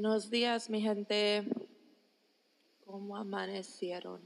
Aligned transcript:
Buenos 0.00 0.30
días, 0.30 0.70
mi 0.70 0.80
gente. 0.80 1.42
¿Cómo 2.86 3.16
amanecieron? 3.16 4.20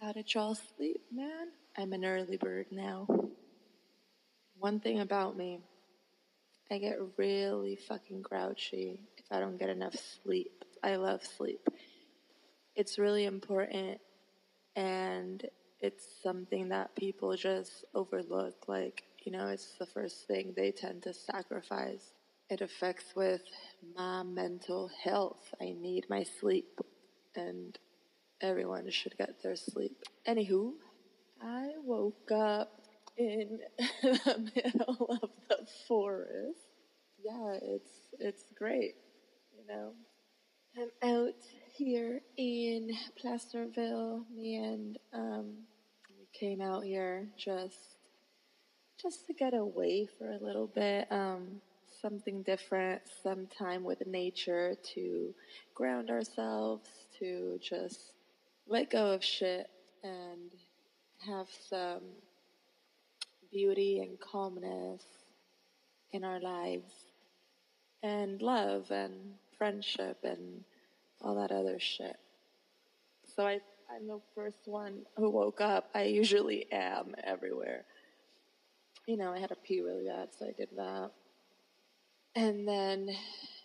How 0.00 0.12
did 0.12 0.26
y'all 0.34 0.56
sleep, 0.56 1.00
man? 1.12 1.52
I'm 1.78 1.92
an 1.92 2.04
early 2.04 2.36
bird 2.36 2.66
now. 2.72 3.06
One 4.58 4.80
thing 4.80 4.98
about 4.98 5.36
me, 5.36 5.60
I 6.68 6.78
get 6.78 6.98
really 7.16 7.76
fucking 7.76 8.22
grouchy 8.22 8.98
if 9.16 9.26
I 9.30 9.38
don't 9.38 9.56
get 9.56 9.68
enough 9.68 9.94
sleep. 9.94 10.64
I 10.82 10.96
love 10.96 11.22
sleep. 11.24 11.68
It's 12.74 12.98
really 12.98 13.24
important 13.24 14.00
and 14.74 15.48
it's 15.78 16.04
something 16.24 16.70
that 16.70 16.96
people 16.96 17.36
just 17.36 17.84
overlook. 17.94 18.66
Like, 18.66 19.04
you 19.24 19.30
know, 19.30 19.46
it's 19.46 19.78
the 19.78 19.86
first 19.86 20.26
thing 20.26 20.54
they 20.56 20.72
tend 20.72 21.04
to 21.04 21.14
sacrifice. 21.14 22.15
It 22.48 22.60
affects 22.60 23.16
with 23.16 23.42
my 23.96 24.22
mental 24.22 24.88
health. 25.02 25.52
I 25.60 25.74
need 25.78 26.06
my 26.08 26.22
sleep 26.22 26.78
and 27.34 27.76
everyone 28.40 28.88
should 28.90 29.16
get 29.18 29.42
their 29.42 29.56
sleep. 29.56 30.04
Anywho, 30.28 30.72
I 31.42 31.72
woke 31.84 32.30
up 32.30 32.82
in 33.16 33.58
the 34.02 34.50
middle 34.54 35.18
of 35.22 35.30
the 35.48 35.66
forest. 35.88 36.60
Yeah, 37.18 37.58
it's 37.62 37.90
it's 38.20 38.44
great, 38.56 38.94
you 39.56 39.66
know. 39.66 39.92
I'm 40.78 41.16
out 41.16 41.34
here 41.74 42.20
in 42.36 42.90
Placerville. 43.16 44.24
Me 44.32 44.56
and 44.56 44.98
um, 45.12 45.54
we 46.16 46.26
came 46.32 46.60
out 46.60 46.84
here 46.84 47.26
just 47.36 47.96
just 49.02 49.26
to 49.26 49.32
get 49.32 49.52
away 49.54 50.06
for 50.18 50.30
a 50.30 50.38
little 50.38 50.68
bit. 50.68 51.10
Um, 51.10 51.60
something 52.00 52.42
different, 52.42 53.02
some 53.22 53.46
time 53.46 53.84
with 53.84 54.06
nature 54.06 54.76
to 54.94 55.34
ground 55.74 56.10
ourselves, 56.10 56.88
to 57.18 57.58
just 57.62 58.12
let 58.68 58.90
go 58.90 59.12
of 59.12 59.24
shit 59.24 59.68
and 60.02 60.50
have 61.26 61.46
some 61.68 62.00
beauty 63.50 64.00
and 64.00 64.18
calmness 64.20 65.02
in 66.12 66.24
our 66.24 66.40
lives 66.40 66.92
and 68.02 68.42
love 68.42 68.90
and 68.90 69.12
friendship 69.56 70.18
and 70.22 70.64
all 71.22 71.34
that 71.36 71.50
other 71.50 71.78
shit. 71.78 72.16
So 73.34 73.46
I, 73.46 73.60
I'm 73.90 74.06
the 74.06 74.20
first 74.34 74.60
one 74.66 75.02
who 75.16 75.30
woke 75.30 75.60
up. 75.60 75.90
I 75.94 76.04
usually 76.04 76.66
am 76.70 77.14
everywhere. 77.24 77.84
You 79.06 79.16
know, 79.16 79.32
I 79.32 79.38
had 79.38 79.50
to 79.50 79.56
pee 79.56 79.80
really 79.80 80.06
bad, 80.06 80.28
so 80.38 80.46
I 80.46 80.52
did 80.52 80.68
that. 80.76 81.10
And 82.36 82.68
then 82.68 83.16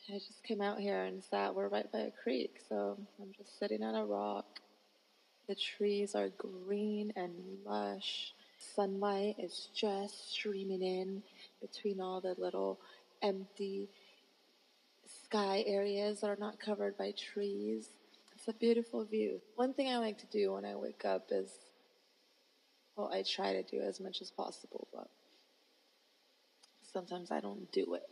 I 0.08 0.14
just 0.14 0.42
came 0.44 0.62
out 0.62 0.80
here 0.80 1.04
and 1.04 1.22
sat. 1.22 1.54
We're 1.54 1.68
right 1.68 1.92
by 1.92 2.00
a 2.00 2.12
creek, 2.24 2.62
so 2.70 2.98
I'm 3.22 3.34
just 3.38 3.60
sitting 3.60 3.84
on 3.84 3.96
a 3.96 4.06
rock. 4.06 4.62
The 5.50 5.56
trees 5.56 6.16
are 6.16 6.30
green 6.30 7.12
and 7.18 7.34
lush. 7.66 8.34
Sunlight 8.74 9.36
is 9.40 9.68
just 9.76 10.32
streaming 10.32 10.82
in 10.82 11.22
between 11.60 12.00
all 12.00 12.22
the 12.22 12.34
little 12.38 12.80
empty 13.22 13.90
sky 15.26 15.66
areas 15.68 16.22
that 16.22 16.30
are 16.30 16.38
not 16.40 16.58
covered 16.58 16.98
by 16.98 17.12
trees. 17.12 17.90
It's 18.38 18.48
a 18.48 18.54
beautiful 18.54 19.04
view. 19.04 19.42
One 19.58 19.74
thing 19.74 19.90
I 19.90 19.98
like 19.98 20.20
to 20.20 20.28
do 20.28 20.54
when 20.54 20.64
I 20.64 20.78
wake 20.78 21.04
up 21.04 21.28
is, 21.30 21.52
well, 22.96 23.12
I 23.12 23.24
try 23.24 23.52
to 23.52 23.64
do 23.64 23.82
as 23.82 24.00
much 24.00 24.22
as 24.22 24.32
possible, 24.32 24.88
but 24.94 25.10
sometimes 26.94 27.32
I 27.32 27.42
don't 27.42 27.70
do 27.74 27.96
it. 27.96 28.08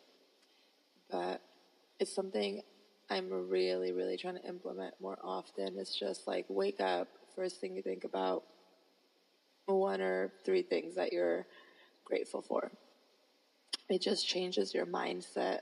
But 1.09 1.41
it's 1.99 2.13
something 2.13 2.61
I'm 3.09 3.29
really, 3.49 3.91
really 3.91 4.17
trying 4.17 4.35
to 4.35 4.45
implement 4.47 4.93
more 5.01 5.17
often. 5.23 5.77
It's 5.77 5.97
just 5.97 6.27
like 6.27 6.45
wake 6.49 6.79
up, 6.79 7.07
first 7.35 7.59
thing 7.59 7.75
you 7.75 7.81
think 7.81 8.03
about, 8.03 8.43
one 9.65 10.01
or 10.01 10.31
three 10.45 10.61
things 10.61 10.95
that 10.95 11.11
you're 11.11 11.45
grateful 12.05 12.41
for. 12.41 12.71
It 13.89 14.01
just 14.01 14.27
changes 14.27 14.73
your 14.73 14.85
mindset. 14.85 15.61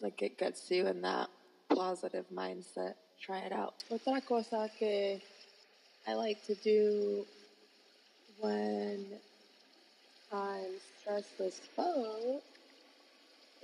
Like 0.00 0.22
it 0.22 0.38
gets 0.38 0.70
you 0.70 0.86
in 0.86 1.02
that 1.02 1.28
positive 1.68 2.24
mindset. 2.34 2.94
Try 3.20 3.38
it 3.40 3.52
out. 3.52 3.84
Otra 3.90 4.24
cosa 4.24 4.70
que 4.78 5.20
I 6.06 6.14
like 6.14 6.44
to 6.46 6.54
do 6.56 7.24
when 8.40 9.06
I'm 10.32 10.78
stressed 11.00 11.40
as 11.40 11.60
fuck 11.74 12.42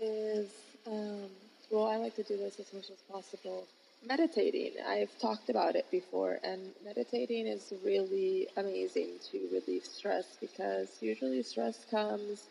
is, 0.00 0.48
um, 0.86 1.28
well, 1.70 1.86
I 1.86 1.96
like 1.96 2.16
to 2.16 2.22
do 2.22 2.36
this 2.36 2.60
as 2.60 2.72
much 2.72 2.90
as 2.90 3.00
possible. 3.10 3.66
Meditating. 4.06 4.72
I've 4.86 5.18
talked 5.18 5.48
about 5.48 5.76
it 5.76 5.90
before, 5.90 6.38
and 6.44 6.60
meditating 6.84 7.46
is 7.46 7.72
really 7.84 8.48
amazing 8.56 9.08
to 9.32 9.48
relieve 9.50 9.84
stress 9.84 10.26
because 10.40 10.88
usually 11.00 11.42
stress 11.42 11.84
comes 11.90 12.44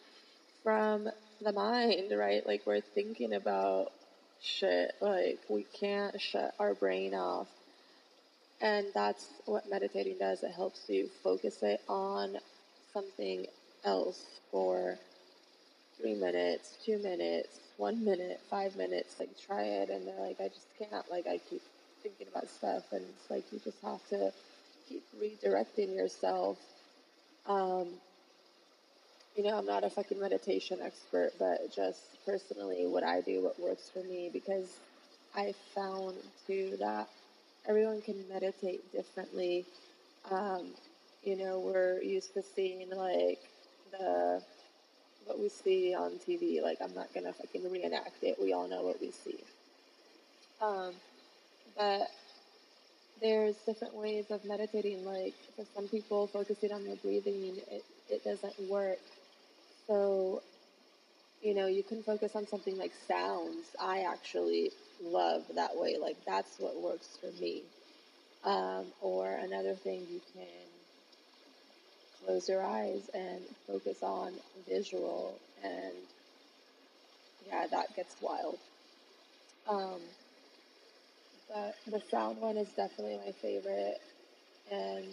from 0.63 1.09
the 1.41 1.51
mind, 1.51 2.11
right? 2.17 2.45
Like 2.47 2.63
we're 2.65 2.81
thinking 2.81 3.33
about 3.33 3.91
shit, 4.41 4.93
like 4.99 5.39
we 5.47 5.65
can't 5.79 6.19
shut 6.19 6.55
our 6.59 6.73
brain 6.73 7.13
off. 7.13 7.47
And 8.61 8.87
that's 8.93 9.27
what 9.45 9.69
meditating 9.69 10.17
does. 10.19 10.41
It 10.41 10.51
helps 10.51 10.89
you 10.89 11.09
focus 11.21 11.61
it 11.61 11.81
on 11.87 12.37
something 12.93 13.45
else 13.83 14.23
for 14.51 14.97
three 15.99 16.15
minutes, 16.15 16.77
two 16.85 16.97
minutes, 16.99 17.59
one 17.77 18.03
minute, 18.03 18.39
five 18.49 18.75
minutes, 18.75 19.15
like 19.19 19.29
try 19.45 19.63
it. 19.63 19.89
And 19.89 20.07
they're 20.07 20.19
like, 20.19 20.39
I 20.39 20.47
just 20.49 20.67
can't. 20.77 21.09
Like, 21.09 21.27
I 21.27 21.39
keep 21.49 21.61
thinking 22.01 22.27
about 22.29 22.49
stuff. 22.49 22.83
And 22.91 23.01
it's 23.01 23.29
like, 23.29 23.43
you 23.51 23.59
just 23.63 23.81
have 23.83 24.07
to 24.09 24.31
keep 24.87 25.03
redirecting 25.21 25.95
yourself. 25.95 26.57
Um, 27.47 27.87
you 29.35 29.43
know, 29.43 29.57
I'm 29.57 29.65
not 29.65 29.83
a 29.83 29.89
fucking 29.89 30.19
meditation 30.19 30.79
expert, 30.83 31.31
but 31.39 31.73
just 31.75 32.01
personally, 32.25 32.85
what 32.85 33.03
I 33.03 33.21
do, 33.21 33.41
what 33.41 33.59
works 33.59 33.89
for 33.89 34.03
me, 34.03 34.29
because 34.31 34.77
I 35.35 35.53
found 35.73 36.15
too 36.45 36.77
that 36.79 37.09
everyone 37.67 38.01
can 38.01 38.23
meditate 38.31 38.91
differently. 38.91 39.65
Um, 40.29 40.67
you 41.23 41.35
know, 41.35 41.59
we're 41.59 42.01
used 42.01 42.33
to 42.35 42.43
seeing 42.43 42.89
like 42.91 43.39
the 43.91 44.41
what 45.25 45.39
we 45.39 45.49
see 45.49 45.93
on 45.95 46.11
TV. 46.27 46.61
Like, 46.61 46.77
I'm 46.81 46.93
not 46.93 47.13
gonna 47.13 47.33
fucking 47.33 47.69
reenact 47.71 48.23
it. 48.23 48.37
We 48.41 48.53
all 48.53 48.67
know 48.67 48.81
what 48.83 49.01
we 49.01 49.11
see. 49.11 49.39
Um, 50.61 50.93
but 51.77 52.09
there's 53.21 53.55
different 53.65 53.95
ways 53.95 54.31
of 54.31 54.43
meditating. 54.45 55.05
Like, 55.05 55.33
for 55.55 55.65
some 55.75 55.87
people, 55.87 56.27
focusing 56.27 56.71
on 56.71 56.83
their 56.83 56.95
breathing, 56.97 57.57
it, 57.71 57.83
it 58.09 58.23
doesn't 58.23 58.59
work. 58.69 58.99
So, 59.87 60.41
you 61.41 61.53
know, 61.53 61.67
you 61.67 61.83
can 61.83 62.03
focus 62.03 62.35
on 62.35 62.47
something 62.47 62.77
like 62.77 62.91
sounds. 63.07 63.67
I 63.81 64.01
actually 64.01 64.71
love 65.03 65.43
that 65.55 65.75
way. 65.75 65.97
Like, 66.01 66.17
that's 66.25 66.59
what 66.59 66.81
works 66.81 67.17
for 67.19 67.31
me. 67.41 67.63
Um, 68.43 68.85
or 69.01 69.31
another 69.31 69.73
thing 69.73 70.05
you 70.11 70.21
can 70.33 70.43
close 72.25 72.47
your 72.49 72.63
eyes 72.63 73.09
and 73.13 73.41
focus 73.67 73.97
on 74.01 74.33
visual 74.67 75.37
and 75.63 75.93
yeah 77.47 77.67
that 77.67 77.95
gets 77.95 78.15
wild. 78.21 78.57
Um, 79.69 79.99
but 81.49 81.75
the 81.87 82.01
sound 82.09 82.39
one 82.41 82.57
is 82.57 82.69
definitely 82.69 83.19
my 83.25 83.31
favorite 83.31 84.01
and 84.71 85.05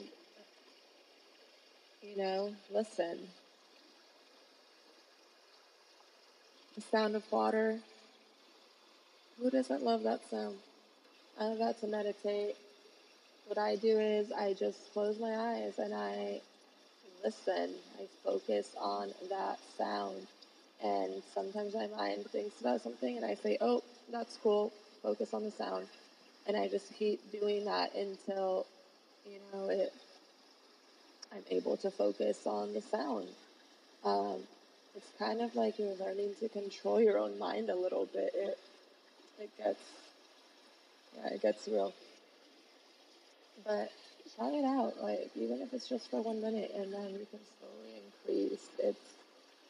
you 2.03 2.17
know 2.17 2.55
listen. 2.73 3.19
The 6.77 6.81
sound 6.83 7.17
of 7.17 7.31
water. 7.33 7.79
Who 9.41 9.51
doesn't 9.51 9.83
love 9.83 10.03
that 10.05 10.29
sound? 10.31 10.57
I'm 11.39 11.53
about 11.53 11.81
to 11.81 11.87
meditate. 11.87 12.57
What 13.47 13.59
i 13.59 13.75
do 13.75 13.99
is 13.99 14.31
i 14.31 14.53
just 14.53 14.93
close 14.93 15.19
my 15.19 15.35
eyes 15.35 15.79
and 15.79 15.93
i 15.93 16.41
listen. 17.25 17.71
I 17.99 18.07
focus 18.25 18.75
on 18.79 19.13
that 19.29 19.59
sound. 19.77 20.27
And 20.83 21.23
sometimes 21.35 21.75
my 21.75 21.89
mind 21.89 22.27
thinks 22.31 22.61
about 22.61 22.81
something 22.81 23.17
and 23.17 23.25
I 23.25 23.35
say, 23.35 23.59
oh, 23.61 23.83
that's 24.11 24.39
cool. 24.43 24.73
Focus 25.03 25.35
on 25.35 25.45
the 25.45 25.51
sound. 25.51 25.87
And 26.47 26.57
I 26.57 26.69
just 26.69 26.95
keep 26.95 27.21
doing 27.33 27.67
that 27.67 27.95
until, 27.95 28.67
you 29.27 29.39
know, 29.53 29.69
it, 29.69 29.93
I'm 31.33 31.43
able 31.51 31.77
to 31.79 31.91
focus 31.91 32.47
on 32.47 32.73
the 32.73 32.81
sound. 32.81 33.29
Um, 34.05 34.39
it's 34.97 35.11
kind 35.19 35.41
of 35.41 35.55
like 35.55 35.79
you're 35.79 35.95
learning 35.97 36.31
to 36.41 36.49
control 36.49 37.01
your 37.01 37.19
own 37.19 37.39
mind 37.39 37.69
a 37.69 37.77
little 37.77 38.07
bit. 38.07 38.33
It, 38.35 38.59
it 39.39 39.51
gets, 39.59 39.83
yeah, 41.17 41.35
it 41.35 41.43
gets 41.43 41.69
real. 41.69 41.93
But 43.65 43.93
try 44.37 44.49
it 44.51 44.65
out, 44.65 45.03
like 45.03 45.31
even 45.37 45.61
if 45.61 45.73
it's 45.73 45.89
just 45.89 46.11
for 46.11 46.23
one 46.23 46.41
minute, 46.41 46.73
and 46.75 46.93
then 46.93 47.11
you 47.11 47.27
can 47.31 47.41
slowly 47.59 48.03
increase. 48.05 48.69
It's 48.79 48.99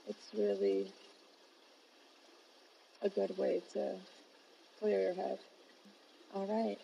it's 0.08 0.28
really 0.36 0.86
a 3.02 3.08
good 3.08 3.36
way 3.38 3.62
to 3.72 3.94
clear 4.80 5.00
your 5.00 5.14
head. 5.14 5.38
All 6.34 6.46
right. 6.46 6.78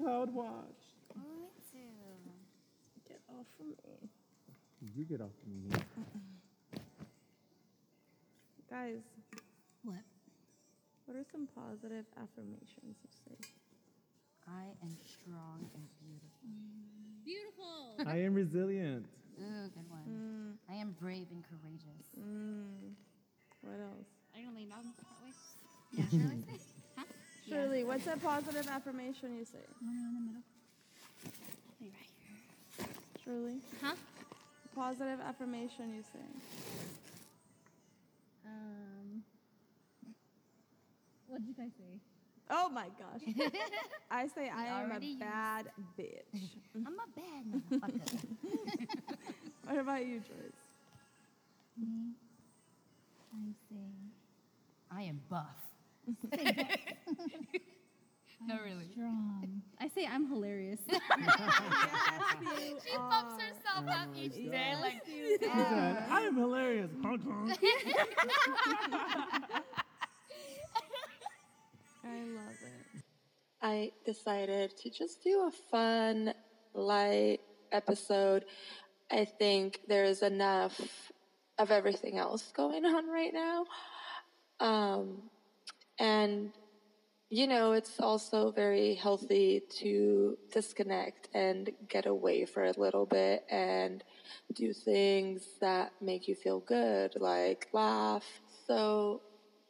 Cloud 0.00 0.32
watch. 0.32 0.82
Me 1.16 1.48
too. 1.72 1.78
Get 3.08 3.20
off 3.28 3.46
of 3.60 3.66
me. 3.66 4.08
You 4.96 5.04
get 5.04 5.20
off 5.20 5.30
of 5.42 5.48
me. 5.48 5.70
Guys, 8.70 9.02
What? 9.82 9.96
what 11.06 11.16
are 11.16 11.24
some 11.32 11.48
positive 11.54 12.04
affirmations 12.16 12.96
you 13.02 13.10
say? 13.26 13.36
I 14.46 14.62
am 14.82 14.96
strong 15.02 15.68
and 15.74 15.86
beautiful. 16.00 16.48
Beautiful. 17.24 17.96
I 18.06 18.16
am 18.24 18.34
resilient. 18.34 19.06
Ooh, 19.40 19.68
good 19.74 19.88
one. 19.90 20.56
I 20.70 20.74
am 20.74 20.94
brave 21.00 21.26
and 21.32 21.42
courageous. 21.44 22.06
Mm, 22.18 22.94
what 23.62 23.80
else? 23.80 24.06
I 24.36 24.42
don't 24.42 24.54
lean 24.54 24.68
down 24.70 24.84
that 24.96 25.22
way. 25.22 25.32
Yeah, 25.92 26.06
Shirley 27.84 28.00
say? 28.00 28.04
Huh? 28.04 28.04
Shirley, 28.04 28.04
what's 28.04 28.06
a 28.06 28.16
positive 28.16 28.68
affirmation 28.68 29.36
you 29.36 29.44
say? 29.44 29.58
One 29.80 29.96
in 29.96 30.14
the 30.14 30.20
middle. 30.20 30.42
Right 31.80 31.80
here. 31.80 31.92
Shirley, 33.24 33.60
Huh? 33.82 33.94
positive 34.74 35.20
affirmation 35.20 35.94
you 35.94 36.02
say? 36.12 36.26
Um. 38.46 39.22
What 41.28 41.38
did 41.40 41.48
you 41.48 41.54
guys 41.54 41.72
say? 41.78 42.00
Oh 42.50 42.68
my 42.68 42.88
gosh. 42.98 43.22
I 44.10 44.26
say 44.26 44.50
I 44.50 44.66
am 44.82 44.90
a 44.90 44.98
used- 45.04 45.20
bad 45.20 45.70
bitch. 45.98 46.24
I'm 46.86 46.98
a 46.98 47.06
bad 47.14 47.44
motherfucker. 47.80 48.18
what 49.64 49.78
about 49.78 50.04
you, 50.06 50.18
Joyce? 50.18 50.60
Me, 51.78 52.12
I 53.32 53.52
say, 53.70 53.76
I 54.90 55.02
am 55.02 55.20
buff. 55.30 55.56
No, 58.46 58.54
really. 58.64 58.86
Strong. 58.92 59.62
I 59.80 59.88
say 59.88 60.06
I'm 60.06 60.26
hilarious. 60.28 60.80
She 62.50 62.96
bumps 62.96 63.34
herself 63.42 63.86
up 63.88 64.08
each 64.16 64.34
day. 64.34 64.74
Like, 64.80 65.04
He 65.04 65.36
said, 65.40 66.04
I 66.10 66.22
am 66.22 66.36
hilarious. 66.36 66.90
Honk, 67.02 67.22
honk. 67.24 67.58
I 72.04 72.24
love 72.24 72.58
it. 72.62 73.02
I 73.62 73.92
decided 74.06 74.76
to 74.78 74.90
just 74.90 75.22
do 75.22 75.46
a 75.46 75.50
fun, 75.70 76.32
light 76.74 77.40
episode. 77.72 78.44
I 79.10 79.24
think 79.26 79.80
there's 79.86 80.22
enough 80.22 80.80
of 81.58 81.70
everything 81.70 82.16
else 82.18 82.50
going 82.56 82.84
on 82.86 83.06
right 83.08 83.32
now. 83.34 83.66
Um, 84.60 85.22
and, 85.98 86.52
you 87.30 87.46
know, 87.46 87.72
it's 87.72 88.00
also 88.00 88.50
very 88.50 88.94
healthy 88.94 89.62
to 89.78 90.36
disconnect 90.52 91.28
and 91.32 91.70
get 91.88 92.06
away 92.06 92.44
for 92.44 92.64
a 92.64 92.72
little 92.76 93.06
bit 93.06 93.44
and 93.48 94.02
do 94.52 94.72
things 94.72 95.44
that 95.60 95.92
make 96.00 96.26
you 96.26 96.34
feel 96.34 96.58
good, 96.58 97.14
like 97.20 97.68
laugh. 97.72 98.24
So 98.66 99.22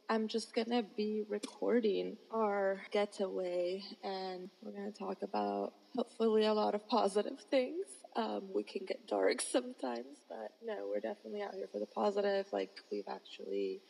I'm 0.08 0.26
just 0.26 0.54
gonna 0.54 0.82
be 0.82 1.24
recording 1.28 2.16
our 2.32 2.80
getaway, 2.92 3.82
and 4.02 4.48
we're 4.62 4.72
gonna 4.72 4.90
talk 4.90 5.18
about 5.22 5.74
hopefully 5.94 6.46
a 6.46 6.54
lot 6.54 6.74
of 6.74 6.88
positive 6.88 7.40
things. 7.50 7.84
Um, 8.16 8.44
we 8.54 8.62
can 8.62 8.86
get 8.86 9.06
dark 9.06 9.42
sometimes, 9.52 10.16
but 10.30 10.52
no, 10.64 10.88
we're 10.88 11.00
definitely 11.00 11.42
out 11.42 11.54
here 11.54 11.68
for 11.70 11.78
the 11.78 11.86
positive. 11.86 12.46
Like 12.52 12.70
we've 12.90 13.06
actually 13.06 13.82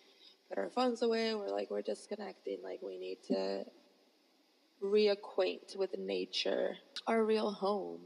put 0.50 0.58
our 0.58 0.68
phones 0.68 1.00
away. 1.00 1.34
We're 1.34 1.48
like 1.48 1.70
we're 1.70 1.80
disconnecting. 1.82 2.58
Like 2.62 2.82
we 2.82 2.98
need 2.98 3.18
to 3.28 3.64
reacquaint 4.82 5.76
with 5.76 5.96
nature, 5.96 6.76
our 7.06 7.24
real 7.24 7.52
home. 7.52 8.00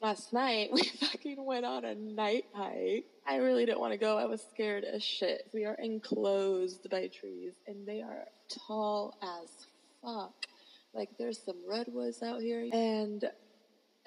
Last 0.00 0.32
night 0.32 0.70
we 0.72 0.82
fucking 0.82 1.44
went 1.44 1.64
on 1.64 1.84
a 1.84 1.94
night 1.94 2.44
hike. 2.52 3.06
I 3.26 3.36
really 3.36 3.66
didn't 3.66 3.80
want 3.80 3.92
to 3.92 3.98
go. 3.98 4.18
I 4.18 4.26
was 4.26 4.44
scared 4.52 4.84
as 4.84 5.02
shit. 5.02 5.48
We 5.52 5.64
are 5.64 5.74
enclosed 5.74 6.88
by 6.90 7.08
trees 7.08 7.54
and 7.66 7.86
they 7.86 8.02
are 8.02 8.26
tall 8.48 9.16
as 9.22 9.66
fuck. 10.02 10.46
Like 10.94 11.10
there's 11.18 11.42
some 11.42 11.56
redwoods 11.68 12.22
out 12.22 12.40
here 12.40 12.68
and 12.72 13.24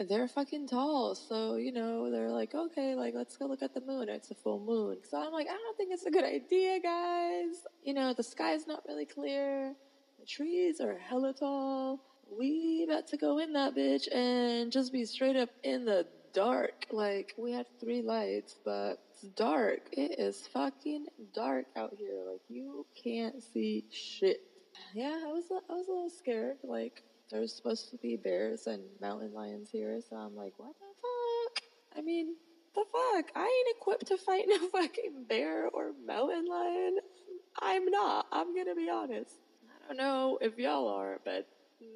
they're 0.08 0.28
fucking 0.28 0.68
tall. 0.68 1.16
So, 1.16 1.56
you 1.56 1.72
know, 1.72 2.10
they're 2.12 2.32
like, 2.32 2.56
okay, 2.56 2.96
like 2.96 3.14
let's 3.16 3.36
go 3.38 3.46
look 3.46 3.62
at 3.62 3.74
the 3.74 3.82
moon. 3.82 4.10
It's 4.10 4.32
a 4.32 4.36
full 4.36 4.60
moon. 4.60 4.98
So 5.10 5.22
I'm 5.22 5.34
like, 5.34 5.48
I 5.48 5.54
don't 5.54 5.78
think 5.78 5.92
it's 5.92 6.06
a 6.06 6.12
good 6.12 6.24
idea, 6.24 6.80
guys. 6.80 7.66
You 7.84 7.94
know, 7.94 8.14
the 8.14 8.24
sky's 8.24 8.68
not 8.68 8.84
really 8.88 9.06
clear. 9.06 9.74
The 10.20 10.26
trees 10.26 10.80
are 10.80 10.98
hella 10.98 11.34
tall. 11.34 12.00
We 12.32 12.86
about 12.88 13.08
to 13.08 13.18
go 13.18 13.40
in 13.40 13.54
that 13.54 13.76
bitch 13.76 14.14
and 14.14 14.72
just 14.72 14.94
be 14.94 15.06
straight 15.06 15.36
up 15.36 15.50
in 15.64 15.86
the 15.86 16.06
dark. 16.34 16.86
Like 16.92 17.34
we 17.38 17.52
had 17.52 17.66
three 17.80 18.02
lights, 18.02 18.56
but 18.64 19.00
it's 19.12 19.24
dark. 19.36 19.80
It 19.92 20.20
is 20.20 20.48
fucking 20.54 21.08
dark 21.34 21.66
out 21.76 21.96
here. 21.98 22.24
Like 22.30 22.42
you 22.48 22.86
can't 23.04 23.42
see 23.42 23.86
shit. 23.92 24.42
Yeah, 24.94 25.20
I 25.26 25.28
was 25.28 25.46
I 25.52 25.74
was 25.74 25.88
a 25.88 25.92
little 25.92 26.10
scared. 26.10 26.58
Like 26.64 27.04
there's 27.30 27.54
supposed 27.54 27.92
to 27.92 27.98
be 27.98 28.16
bears 28.16 28.68
and 28.68 28.84
mountain 29.02 29.34
lions 29.34 29.70
here, 29.72 30.00
so 30.10 30.16
I'm 30.16 30.36
like, 30.36 30.54
what 30.58 30.74
the 30.80 30.86
fuck? 31.02 31.64
I 31.98 32.02
mean, 32.02 32.36
the 32.76 32.84
fuck? 32.92 33.32
I 33.36 33.44
ain't 33.44 33.78
equipped 33.78 34.08
to 34.08 34.18
fight 34.18 34.46
no 34.48 34.68
fucking 34.72 35.26
bear 35.28 35.68
or 35.68 35.92
mountain 36.06 36.46
lion. 36.46 36.98
I'm 37.62 37.86
not. 37.86 38.28
I'm 38.32 38.56
gonna 38.56 38.76
be 38.76 38.90
honest. 38.90 39.36
I 39.64 39.88
don't 39.88 39.98
know 39.98 40.38
if 40.42 40.58
y'all 40.58 40.88
are, 40.88 41.20
but 41.26 41.48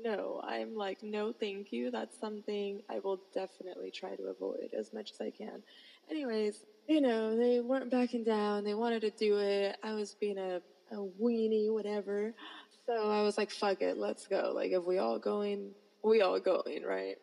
no, 0.03 0.41
I'm 0.43 0.75
like, 0.75 1.03
no, 1.03 1.33
thank 1.33 1.71
you. 1.71 1.91
That's 1.91 2.17
something 2.19 2.81
I 2.89 2.99
will 2.99 3.21
definitely 3.33 3.91
try 3.91 4.15
to 4.15 4.23
avoid 4.23 4.69
as 4.77 4.93
much 4.93 5.11
as 5.11 5.21
I 5.21 5.29
can. 5.29 5.61
Anyways, 6.09 6.65
you 6.87 7.01
know, 7.01 7.37
they 7.37 7.59
weren't 7.59 7.91
backing 7.91 8.23
down. 8.23 8.63
They 8.63 8.73
wanted 8.73 9.01
to 9.01 9.11
do 9.11 9.37
it. 9.39 9.77
I 9.83 9.93
was 9.93 10.15
being 10.19 10.37
a, 10.37 10.61
a 10.91 10.95
weenie, 10.95 11.71
whatever. 11.71 12.33
So 12.85 13.09
I 13.09 13.21
was 13.21 13.37
like, 13.37 13.49
fuck 13.49 13.81
it, 13.81 13.97
let's 13.97 14.27
go. 14.27 14.51
Like, 14.53 14.71
if 14.71 14.83
we 14.83 14.97
all 14.97 15.17
going, 15.17 15.71
we 16.03 16.21
all 16.21 16.39
going, 16.39 16.83
right? 16.83 17.15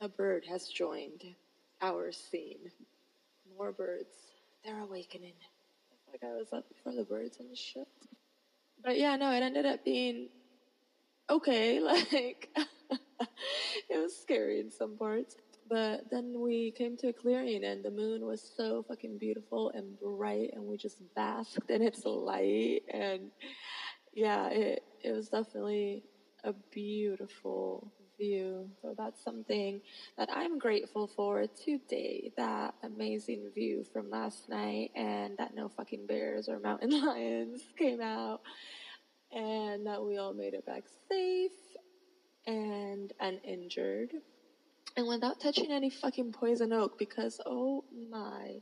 A 0.00 0.08
bird 0.08 0.44
has 0.48 0.68
joined 0.68 1.22
our 1.80 2.12
scene. 2.12 2.70
More 3.56 3.72
birds. 3.72 4.14
They're 4.64 4.80
awakening. 4.80 5.34
Like 6.10 6.22
I 6.24 6.34
was 6.36 6.52
up 6.52 6.68
before 6.68 6.94
the 6.94 7.04
birds 7.04 7.38
and 7.40 7.56
shit. 7.56 7.88
But 8.84 8.98
yeah, 8.98 9.16
no, 9.16 9.32
it 9.32 9.42
ended 9.42 9.66
up 9.66 9.84
being 9.84 10.28
okay. 11.28 11.80
Like, 11.80 12.48
it 13.88 13.98
was 13.98 14.16
scary 14.16 14.60
in 14.60 14.70
some 14.70 14.96
parts. 14.96 15.36
But 15.68 16.10
then 16.10 16.40
we 16.40 16.70
came 16.72 16.96
to 16.98 17.08
a 17.08 17.12
clearing 17.12 17.64
and 17.64 17.82
the 17.82 17.90
moon 17.90 18.26
was 18.26 18.52
so 18.56 18.84
fucking 18.86 19.18
beautiful 19.18 19.70
and 19.70 19.98
bright 19.98 20.50
and 20.52 20.64
we 20.64 20.76
just 20.76 20.98
basked 21.14 21.70
in 21.70 21.80
its 21.80 22.04
light 22.04 22.82
and 22.92 23.30
yeah, 24.12 24.48
it, 24.48 24.82
it 25.02 25.12
was 25.12 25.28
definitely 25.28 26.04
a 26.44 26.52
beautiful 26.70 27.92
view. 28.18 28.68
So 28.80 28.94
that's 28.96 29.22
something 29.22 29.80
that 30.16 30.28
I'm 30.32 30.58
grateful 30.58 31.06
for 31.06 31.46
today. 31.64 32.32
That 32.36 32.74
amazing 32.82 33.50
view 33.54 33.84
from 33.92 34.10
last 34.10 34.48
night 34.48 34.90
and 34.94 35.36
that 35.38 35.54
no 35.54 35.68
fucking 35.68 36.06
bears 36.06 36.48
or 36.48 36.58
mountain 36.58 36.90
lions 37.06 37.62
came 37.78 38.00
out 38.00 38.40
and 39.32 39.86
that 39.86 40.04
we 40.04 40.18
all 40.18 40.34
made 40.34 40.54
it 40.54 40.66
back 40.66 40.84
safe 41.08 41.52
and 42.46 43.12
uninjured 43.20 44.12
and 44.96 45.06
without 45.06 45.40
touching 45.40 45.70
any 45.70 45.90
fucking 45.90 46.32
poison 46.32 46.72
oak 46.72 46.98
because 46.98 47.40
oh 47.46 47.84
my, 48.10 48.60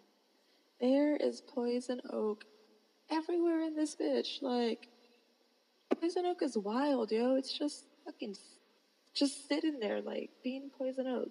there 0.80 1.16
is 1.16 1.40
poison 1.40 2.00
oak 2.10 2.44
everywhere 3.10 3.60
in 3.62 3.74
this 3.74 3.96
bitch. 3.96 4.40
Like, 4.40 4.88
poison 6.00 6.26
oak 6.26 6.42
is 6.42 6.56
wild, 6.56 7.12
yo. 7.12 7.36
It's 7.36 7.56
just 7.56 7.84
fucking 8.04 8.36
just 9.14 9.48
sitting 9.48 9.80
there, 9.80 10.00
like 10.00 10.30
being 10.42 10.70
poison 10.76 11.06
oak. 11.06 11.30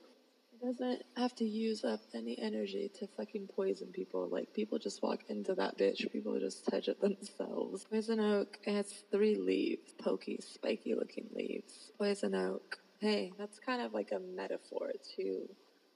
It 0.53 0.65
doesn't 0.65 1.03
have 1.15 1.33
to 1.35 1.45
use 1.45 1.85
up 1.85 2.01
any 2.13 2.37
energy 2.37 2.91
to 2.99 3.07
fucking 3.07 3.47
poison 3.55 3.87
people. 3.93 4.27
Like, 4.27 4.53
people 4.53 4.77
just 4.77 5.01
walk 5.01 5.21
into 5.29 5.55
that 5.55 5.77
bitch. 5.77 6.11
People 6.11 6.37
just 6.37 6.65
touch 6.65 6.89
it 6.89 6.99
themselves. 6.99 7.85
Poison 7.89 8.19
oak 8.19 8.59
has 8.65 9.03
three 9.09 9.35
leaves, 9.35 9.93
pokey, 10.03 10.39
spiky 10.41 10.95
looking 10.95 11.29
leaves. 11.33 11.91
Poison 11.97 12.35
oak 12.35 12.79
hey, 12.99 13.31
that's 13.37 13.59
kind 13.59 13.81
of 13.81 13.93
like 13.93 14.11
a 14.11 14.19
metaphor 14.19 14.91
to 15.15 15.47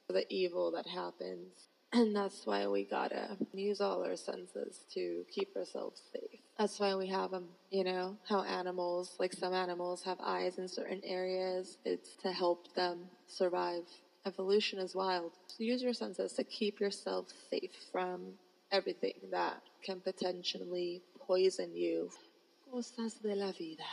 for 0.07 0.13
the 0.13 0.25
evil 0.33 0.71
that 0.71 0.87
happens. 0.87 1.67
And 1.91 2.15
that's 2.15 2.45
why 2.45 2.67
we 2.67 2.85
gotta 2.85 3.37
use 3.53 3.79
all 3.81 4.03
our 4.03 4.15
senses 4.15 4.85
to 4.93 5.25
keep 5.29 5.55
ourselves 5.55 6.01
safe. 6.11 6.41
That's 6.63 6.79
why 6.79 6.95
we 6.95 7.07
have 7.07 7.31
them, 7.31 7.49
you 7.71 7.83
know, 7.83 8.15
how 8.25 8.43
animals, 8.43 9.17
like 9.19 9.33
some 9.33 9.53
animals 9.53 10.01
have 10.03 10.17
eyes 10.23 10.59
in 10.59 10.69
certain 10.69 11.01
areas. 11.03 11.77
It's 11.83 12.15
to 12.21 12.31
help 12.31 12.73
them 12.73 12.99
survive. 13.27 13.83
Evolution 14.25 14.79
is 14.79 14.95
wild. 14.95 15.33
So 15.47 15.61
use 15.65 15.83
your 15.83 15.91
senses 15.91 16.31
to 16.31 16.45
keep 16.45 16.79
yourself 16.79 17.27
safe 17.51 17.75
from 17.91 18.35
everything 18.71 19.15
that 19.31 19.61
can 19.83 19.99
potentially 19.99 21.01
poison 21.27 21.75
you. 21.75 22.09
Cosas 22.71 23.15
de 23.15 23.35
la 23.35 23.51
vida. 23.51 23.83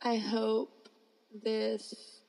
I 0.00 0.14
hope 0.14 0.88
this 1.42 2.20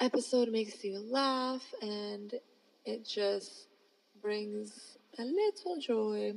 episode 0.00 0.50
makes 0.50 0.84
you 0.84 0.98
laugh 0.98 1.64
and 1.80 2.34
it 2.84 3.06
just 3.08 3.68
brings 4.20 4.98
a 5.18 5.24
little 5.24 5.80
joy 5.80 6.34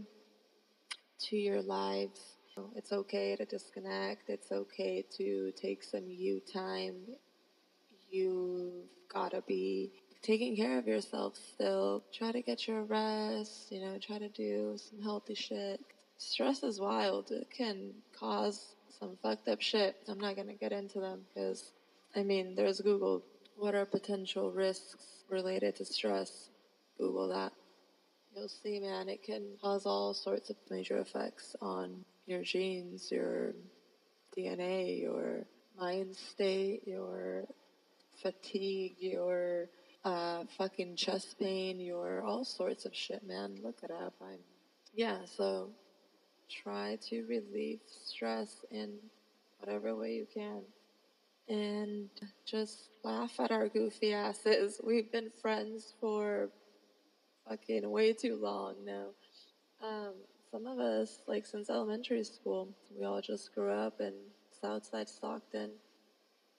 to 1.30 1.38
your 1.38 1.62
lives. 1.62 2.38
It's 2.76 2.94
okay 2.94 3.36
to 3.36 3.46
disconnect. 3.46 4.30
It's 4.30 4.52
okay 4.52 5.04
to 5.18 5.52
take 5.56 5.84
some 5.84 6.08
you 6.08 6.40
time. 6.40 6.96
You've 8.10 8.86
got 9.14 9.32
to 9.32 9.42
be 9.42 9.92
taking 10.22 10.56
care 10.56 10.78
of 10.78 10.88
yourself 10.88 11.36
still. 11.36 12.04
Try 12.14 12.32
to 12.32 12.42
get 12.42 12.68
your 12.68 12.84
rest, 12.84 13.72
you 13.72 13.82
know, 13.82 13.98
try 14.00 14.20
to 14.20 14.30
do 14.30 14.78
some 14.78 15.02
healthy 15.02 15.36
shit. 15.36 15.82
Stress 16.18 16.64
is 16.64 16.80
wild. 16.80 17.32
It 17.32 17.50
can 17.50 17.92
cause 18.18 18.76
some 19.00 19.18
fucked 19.22 19.50
up 19.50 19.62
shit. 19.62 19.98
I'm 20.08 20.20
not 20.20 20.38
gonna 20.38 20.54
get 20.54 20.72
into 20.72 21.00
them 21.00 21.26
because, 21.34 21.72
I 22.16 22.24
mean, 22.24 22.56
there's 22.56 22.80
Google. 22.80 23.24
What 23.58 23.76
are 23.76 23.86
potential 23.86 24.52
risks 24.52 25.24
related 25.30 25.76
to 25.78 25.86
stress? 25.86 26.50
Google 26.98 27.28
that. 27.30 27.52
You'll 28.36 28.50
see, 28.50 28.82
man, 28.82 29.08
it 29.08 29.24
can 29.24 29.44
cause 29.62 29.86
all 29.86 30.14
sorts 30.14 30.50
of 30.50 30.58
major 30.70 30.98
effects 30.98 31.56
on 31.62 32.04
your 32.26 32.42
genes, 32.42 33.10
your 33.10 33.54
DNA, 34.38 35.00
your 35.00 35.46
mind 35.80 36.14
state, 36.18 36.82
your 36.86 37.46
fatigue, 38.22 38.96
your 39.00 39.70
uh, 40.04 40.44
fucking 40.58 40.98
chest 40.98 41.40
pain, 41.40 41.80
your 41.80 42.24
all 42.26 42.44
sorts 42.44 42.86
of 42.86 42.94
shit, 42.94 43.26
man. 43.26 43.56
Look 43.64 43.80
it 43.84 43.92
up. 43.92 44.14
I'm, 44.22 44.40
yeah, 44.94 45.20
so 45.38 45.70
try 46.50 46.98
to 47.10 47.26
relieve 47.28 47.80
stress 47.88 48.66
in 48.70 48.98
whatever 49.60 49.96
way 49.96 50.12
you 50.12 50.28
can. 50.34 50.62
And 51.48 52.10
just 52.46 52.90
laugh 53.02 53.40
at 53.40 53.52
our 53.52 53.70
goofy 53.70 54.14
asses. 54.14 54.82
We've 54.84 55.10
been 55.10 55.32
friends 55.42 55.94
for 56.02 56.50
fucking 57.48 57.90
way 57.90 58.14
too 58.14 58.36
long 58.36 58.76
now. 58.86 59.08
Um, 59.84 60.14
some 60.52 60.66
of 60.68 60.80
us, 60.80 61.20
like 61.28 61.46
since 61.46 61.70
elementary 61.70 62.24
school, 62.24 62.70
we 62.98 63.06
all 63.06 63.22
just 63.22 63.54
grew 63.54 63.72
up 63.72 64.00
in 64.00 64.14
Southside 64.62 65.10
Stockton. 65.10 65.72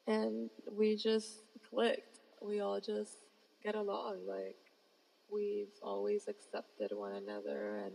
And 0.07 0.51
we 0.71 0.97
just 0.97 1.43
clicked. 1.69 2.21
We 2.41 2.61
all 2.61 2.81
just 2.81 3.19
get 3.65 3.75
along. 3.75 4.19
Like, 4.29 4.57
we've 5.31 5.73
always 5.83 6.29
accepted 6.29 6.93
one 6.93 7.15
another 7.15 7.83
and 7.85 7.95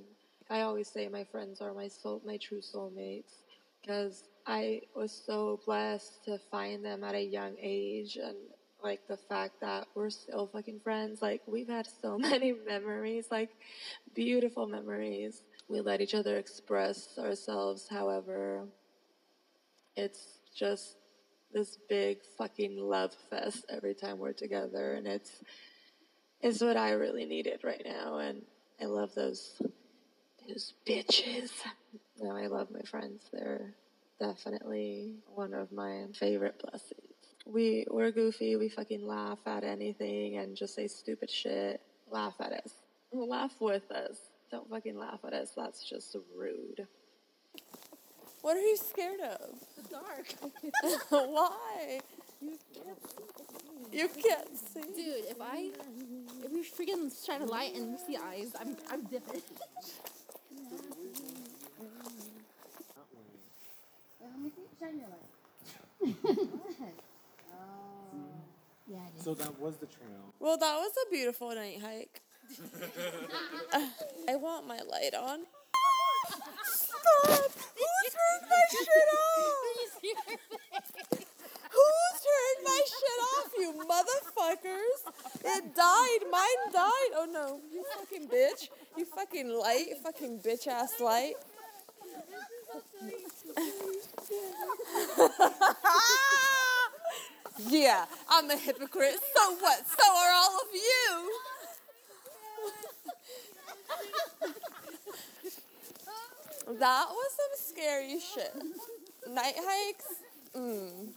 I 0.49 0.61
always 0.61 0.89
say 0.89 1.07
my 1.07 1.23
friends 1.23 1.61
are 1.61 1.73
my 1.73 1.87
soul, 1.87 2.21
my 2.25 2.37
true 2.37 2.59
soulmates 2.59 3.43
because 3.81 4.25
I 4.45 4.81
was 4.95 5.23
so 5.25 5.59
blessed 5.65 6.25
to 6.25 6.37
find 6.37 6.83
them 6.83 7.03
at 7.03 7.15
a 7.15 7.23
young 7.23 7.55
age 7.61 8.17
and 8.17 8.35
like 8.83 9.07
the 9.07 9.17
fact 9.17 9.61
that 9.61 9.87
we're 9.95 10.09
still 10.09 10.47
fucking 10.47 10.79
friends. 10.79 11.21
Like 11.21 11.41
we've 11.47 11.67
had 11.67 11.87
so 12.01 12.17
many 12.19 12.53
memories, 12.67 13.27
like 13.31 13.49
beautiful 14.13 14.67
memories. 14.67 15.43
We 15.69 15.81
let 15.81 16.01
each 16.01 16.13
other 16.13 16.37
express 16.37 17.17
ourselves. 17.17 17.87
However, 17.89 18.65
it's 19.95 20.39
just 20.55 20.95
this 21.53 21.77
big 21.89 22.19
fucking 22.37 22.77
love 22.77 23.13
fest 23.29 23.65
every 23.69 23.93
time 23.93 24.17
we're 24.19 24.33
together, 24.33 24.93
and 24.93 25.07
it's 25.07 25.41
it's 26.41 26.61
what 26.61 26.77
I 26.77 26.91
really 26.91 27.25
needed 27.25 27.63
right 27.63 27.81
now, 27.85 28.17
and 28.17 28.41
I 28.81 28.85
love 28.85 29.13
those 29.15 29.61
those 30.47 30.73
bitches. 30.87 31.51
No, 32.19 32.35
I 32.35 32.47
love 32.47 32.69
my 32.71 32.81
friends. 32.81 33.29
They're 33.31 33.73
definitely 34.19 35.15
one 35.33 35.53
of 35.53 35.71
my 35.71 36.05
favorite 36.13 36.61
blessings. 36.61 37.10
We 37.45 37.85
we're 37.89 38.11
goofy. 38.11 38.55
We 38.55 38.69
fucking 38.69 39.05
laugh 39.05 39.39
at 39.45 39.63
anything 39.63 40.37
and 40.37 40.55
just 40.55 40.75
say 40.75 40.87
stupid 40.87 41.29
shit. 41.29 41.81
Laugh 42.09 42.35
at 42.39 42.53
us. 42.53 42.73
Laugh 43.11 43.53
with 43.59 43.89
us. 43.91 44.17
Don't 44.51 44.69
fucking 44.69 44.97
laugh 44.97 45.19
at 45.25 45.33
us. 45.33 45.51
That's 45.55 45.83
just 45.89 46.15
rude. 46.35 46.87
What 48.41 48.57
are 48.57 48.61
you 48.61 48.77
scared 48.77 49.19
of? 49.21 49.59
The 49.77 49.89
dark. 49.89 50.33
Why? 51.09 51.99
You 52.41 52.57
can't 52.73 53.11
see. 53.11 53.97
You 53.97 54.07
can't 54.07 54.57
see. 54.57 54.81
Dude, 54.81 55.25
if 55.29 55.37
I 55.41 55.71
if 56.43 56.51
we 56.51 56.63
freaking 56.63 57.11
shine 57.25 57.41
a 57.41 57.45
light 57.45 57.75
and 57.75 57.91
we 57.91 57.97
see 57.97 58.17
eyes, 58.17 58.53
I'm 58.59 58.77
I'm 58.89 59.03
dipping. 59.03 59.41
Let 64.21 64.39
me 64.39 64.51
see. 64.55 64.67
Shine 64.79 64.99
your 64.99 65.09
light. 65.09 66.93
Yeah. 68.91 68.97
So 69.23 69.33
that 69.35 69.57
was 69.57 69.77
the 69.77 69.85
trail. 69.85 70.33
Well, 70.41 70.57
that 70.57 70.75
was 70.75 70.91
a 71.07 71.09
beautiful 71.09 71.55
night 71.55 71.79
hike. 71.81 72.21
I 74.27 74.35
want 74.35 74.67
my 74.67 74.79
light 74.79 75.13
on. 75.13 75.39
Stop! 76.65 77.51
Who 77.77 77.87
turned 78.11 78.49
my 78.49 78.63
shit 78.69 79.09
off? 79.15 79.55
Who 81.71 81.87
turned 82.27 82.61
my 82.65 82.81
shit 82.85 83.19
off, 83.31 83.49
you 83.57 83.69
motherfuckers? 83.87 84.99
It 85.45 85.73
died. 85.73 86.19
Mine 86.29 86.73
died. 86.73 87.11
Oh 87.15 87.27
no. 87.31 87.61
You 87.71 87.85
fucking 87.97 88.27
bitch. 88.27 88.67
You 88.97 89.05
fucking 89.05 89.49
light. 89.49 89.87
You 89.87 89.95
fucking 90.03 90.39
bitch 90.39 90.67
ass 90.67 90.99
light. 90.99 91.35
yeah, 97.69 98.05
I'm 98.29 98.49
a 98.49 98.57
hypocrite. 98.57 99.15
So 99.35 99.55
what? 99.55 99.85
So 99.87 100.03
are 100.11 100.31
all 100.33 100.59
of 100.61 100.73
you. 100.73 101.31
that 106.79 107.05
was 107.09 107.31
some 107.35 107.75
scary 107.75 108.19
shit. 108.19 108.53
Night 109.29 109.55
hikes. 109.57 110.05
Mm. 110.55 111.09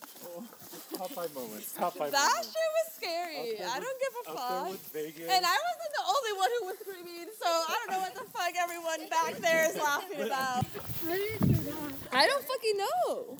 Top 0.96 1.10
five 1.10 1.34
moments. 1.34 1.72
Top 1.72 1.94
five 1.96 2.12
That 2.12 2.28
moments. 2.28 2.52
shit 2.54 2.70
was 2.76 2.94
scary. 2.94 3.58
I 3.66 3.80
don't 3.80 3.98
give 4.00 4.14
a 4.20 4.24
fuck. 4.38 4.80
Vegas. 4.92 5.28
And 5.30 5.44
I 5.44 5.56
wasn't 5.58 5.92
the 5.98 6.04
only 6.06 6.32
one 6.38 6.50
who 6.58 6.66
was 6.66 6.76
screaming, 6.78 7.28
so 7.40 7.46
I 7.46 7.76
don't 7.80 7.90
know 7.90 8.00
what 8.00 8.14
the 8.14 8.24
fuck 8.30 8.54
everyone 8.62 9.08
back 9.10 9.34
there 9.38 9.68
is 9.70 9.76
laughing 9.76 10.22
about. 10.22 10.66
I 12.12 12.26
don't 12.26 12.44
fucking 12.44 12.76
know. 12.76 13.36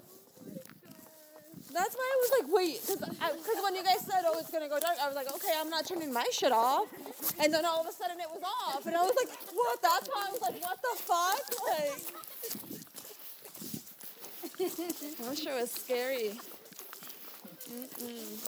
That's 1.75 1.95
why 1.97 2.07
I 2.07 2.17
was 2.23 2.31
like, 2.39 2.47
wait, 2.55 2.81
because 2.87 3.59
when 3.65 3.75
you 3.75 3.83
guys 3.83 4.01
said, 4.07 4.23
oh, 4.27 4.39
it's 4.39 4.49
gonna 4.51 4.69
go 4.69 4.79
dark, 4.79 4.97
I 5.03 5.09
was 5.09 5.17
like, 5.17 5.27
okay, 5.35 5.53
I'm 5.59 5.69
not 5.69 5.85
turning 5.85 6.13
my 6.13 6.25
shit 6.31 6.53
off. 6.53 6.87
And 7.41 7.53
then 7.53 7.65
all 7.65 7.81
of 7.81 7.89
a 7.89 7.93
sudden 7.93 8.21
it 8.21 8.29
was 8.31 8.43
off, 8.45 8.87
and 8.87 8.95
I 8.95 9.03
was 9.03 9.13
like, 9.17 9.29
what? 9.53 9.83
That's 9.83 10.09
why 10.09 10.27
I 10.29 10.31
was 10.31 10.41
like, 10.41 10.63
what 10.63 10.81
the 10.81 10.97
fuck? 11.03 11.43
Like, 11.67 11.99
that 15.19 15.37
shit 15.37 15.53
was 15.53 15.73
scary. 15.73 16.39
Mm-mm. 17.69 18.39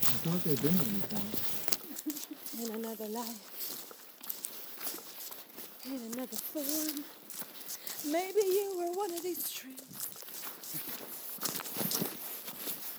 I 0.00 0.10
feel 0.20 0.32
like 0.32 0.46
I've 0.46 0.62
been 0.62 0.76
there 0.78 0.86
before. 1.04 1.20
in 2.64 2.68
another 2.82 3.08
life, 3.08 3.40
in 5.84 6.00
another 6.12 6.36
form. 6.36 7.04
Maybe 8.06 8.40
you 8.40 8.74
were 8.78 8.92
one 8.92 9.12
of 9.12 9.22
these 9.22 9.50
trees. 9.50 9.80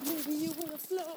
Maybe 0.05 0.33
you 0.33 0.51
were 0.51 0.73
a 0.73 0.77
floor. 0.77 1.15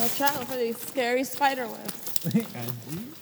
Watch 0.00 0.20
out 0.20 0.46
for 0.48 0.56
these 0.56 0.78
scary 0.78 1.24
spider 1.24 1.66
webs. 1.66 2.26
Angie? 2.34 3.14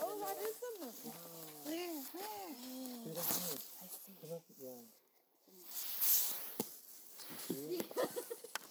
Oh, 0.00 0.14
that 0.20 0.36
is 0.42 0.56
the 0.60 0.68
Where? 1.64 2.02
Where? 2.12 2.52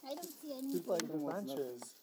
I 0.06 0.14
don't 0.16 0.34
see 0.42 0.52
any. 0.58 0.74
It's 0.74 0.88
like 0.88 1.08
the 1.08 1.18
branches. 1.18 1.96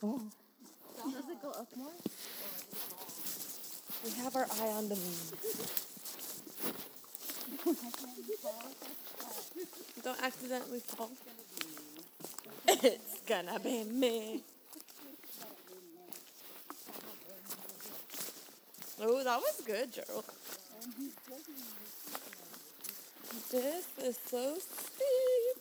Does 0.00 1.28
it 1.30 1.42
go 1.42 1.50
up 1.50 1.76
more? 1.76 1.90
We 4.04 4.10
have 4.22 4.36
our 4.36 4.44
eye 4.44 4.68
on 4.68 4.88
the 4.88 4.94
moon. 4.94 5.14
Don't 10.04 10.22
accidentally 10.22 10.80
fall. 10.80 11.10
It's 12.68 13.20
gonna 13.26 13.58
be 13.58 13.84
me. 13.84 14.42
Oh, 19.00 19.24
that 19.24 19.38
was 19.40 19.62
good, 19.78 19.92
Gerald. 19.92 20.24
This 23.50 23.86
is 24.02 24.18
so 24.26 24.56
steep. 24.58 25.56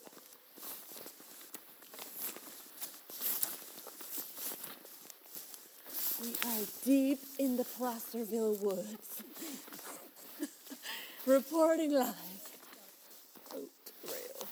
We 6.22 6.50
are 6.50 6.66
deep 6.84 7.20
in 7.38 7.58
the 7.58 7.64
Placerville 7.64 8.56
woods. 8.56 9.22
Reporting 11.28 11.94
live. 11.94 12.16
Oak 13.54 13.70
Trail. 14.04 14.48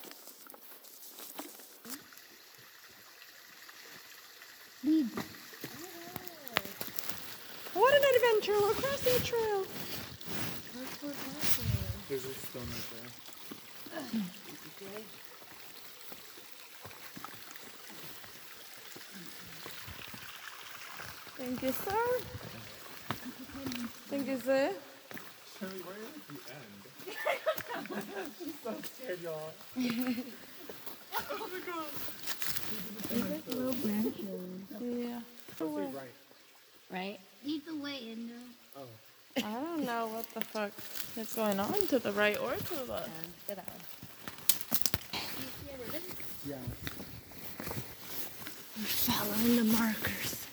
Lead. 4.83 5.09
What 8.47 8.77
an 8.77 8.93
adventure! 8.93 9.01
Crossing 9.01 9.19
trail. 9.23 9.65
There's 12.07 12.25
a 12.25 12.33
stone 12.35 12.61
right 12.61 12.89
there. 12.91 13.09
Thank 21.37 21.63
you, 21.63 21.71
sir. 21.71 22.03
Thank 24.09 24.27
you, 24.27 24.39
sir. 24.39 24.71
Shirley, 25.59 25.81
where 25.81 25.97
is 25.97 26.11
the 26.29 26.37
end? 26.53 26.85
I'm 27.75 27.87
so 28.63 28.71
scared, 28.93 29.21
y'all. 29.23 29.53
Little 33.11 33.73
branches. 33.73 34.45
Yeah. 34.81 35.21
Let's 35.59 35.59
say 35.59 35.65
right. 35.65 36.13
Right? 36.91 37.19
Lead 37.45 37.65
the 37.67 37.75
way, 37.75 37.97
Indo. 38.11 38.33
I 39.37 39.41
don't 39.41 39.85
know 39.85 40.07
what 40.07 40.25
the 40.33 40.41
fuck 40.41 40.71
is 41.15 41.33
going 41.33 41.59
on 41.59 41.87
to 41.87 41.99
the 41.99 42.11
right 42.13 42.39
or 42.39 42.53
to 42.53 42.73
the 42.73 42.85
left. 42.85 43.09
Yeah. 46.47 46.55
We're 48.77 48.83
following 48.83 49.57
the 49.57 49.63
markers, 49.63 50.47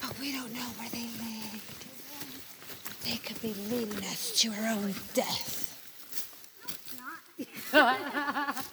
but 0.00 0.18
we 0.18 0.32
don't 0.32 0.52
know 0.54 0.68
where 0.78 0.88
they 0.88 1.06
lead. 1.20 1.60
They 3.04 3.16
could 3.16 3.42
be 3.42 3.54
leading 3.68 4.04
us 4.04 4.32
to 4.40 4.52
our 4.52 4.68
own 4.72 4.94
death. 5.12 5.58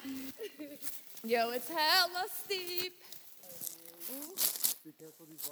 Yo, 1.26 1.50
it's 1.52 1.70
hella 1.70 2.26
steep. 2.46 2.94
Be 4.86 4.92
careful, 4.98 5.26
these 5.30 5.50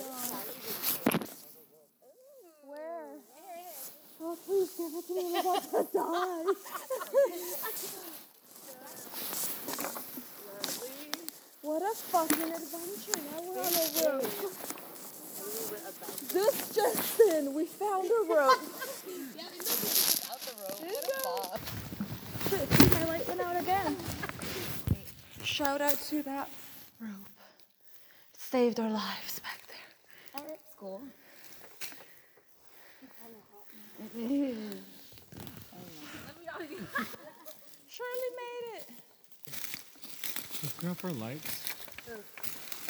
are 0.00 0.26
Where? 2.66 3.10
Oh, 4.20 4.36
please 4.46 4.70
give 4.76 4.92
it 4.94 5.06
to 5.06 5.14
me. 5.14 5.22
I'm 5.36 5.46
about 5.46 5.62
to 5.70 5.82
die. 5.92 6.44
what 11.62 11.82
a 11.82 11.94
fucking 11.94 12.52
adventure. 12.52 13.20
Now 13.30 13.40
we're 13.42 13.60
on 13.60 13.72
a 13.72 13.86
rope. 14.06 14.34
This 16.32 16.56
just 16.74 17.20
in, 17.20 17.54
we 17.54 17.66
found 17.66 18.06
a 18.06 18.34
rope. 18.34 18.60
Shit, 22.48 22.68
see, 22.70 22.88
my 22.90 23.04
light 23.04 23.28
went 23.28 23.40
out 23.40 23.56
again. 23.60 23.96
Shout 25.46 25.80
out 25.80 25.96
to 26.10 26.22
that 26.24 26.50
rope. 27.00 27.10
It 28.34 28.40
saved 28.40 28.80
our 28.80 28.90
lives 28.90 29.38
back 29.38 29.60
there. 29.68 30.42
Art 30.42 30.58
school. 30.74 31.00
Shirley 37.88 38.30
made 38.36 38.66
it. 38.74 38.90
Let's 40.62 40.78
go 40.82 40.94
for 40.94 41.10
lights. 41.12 41.72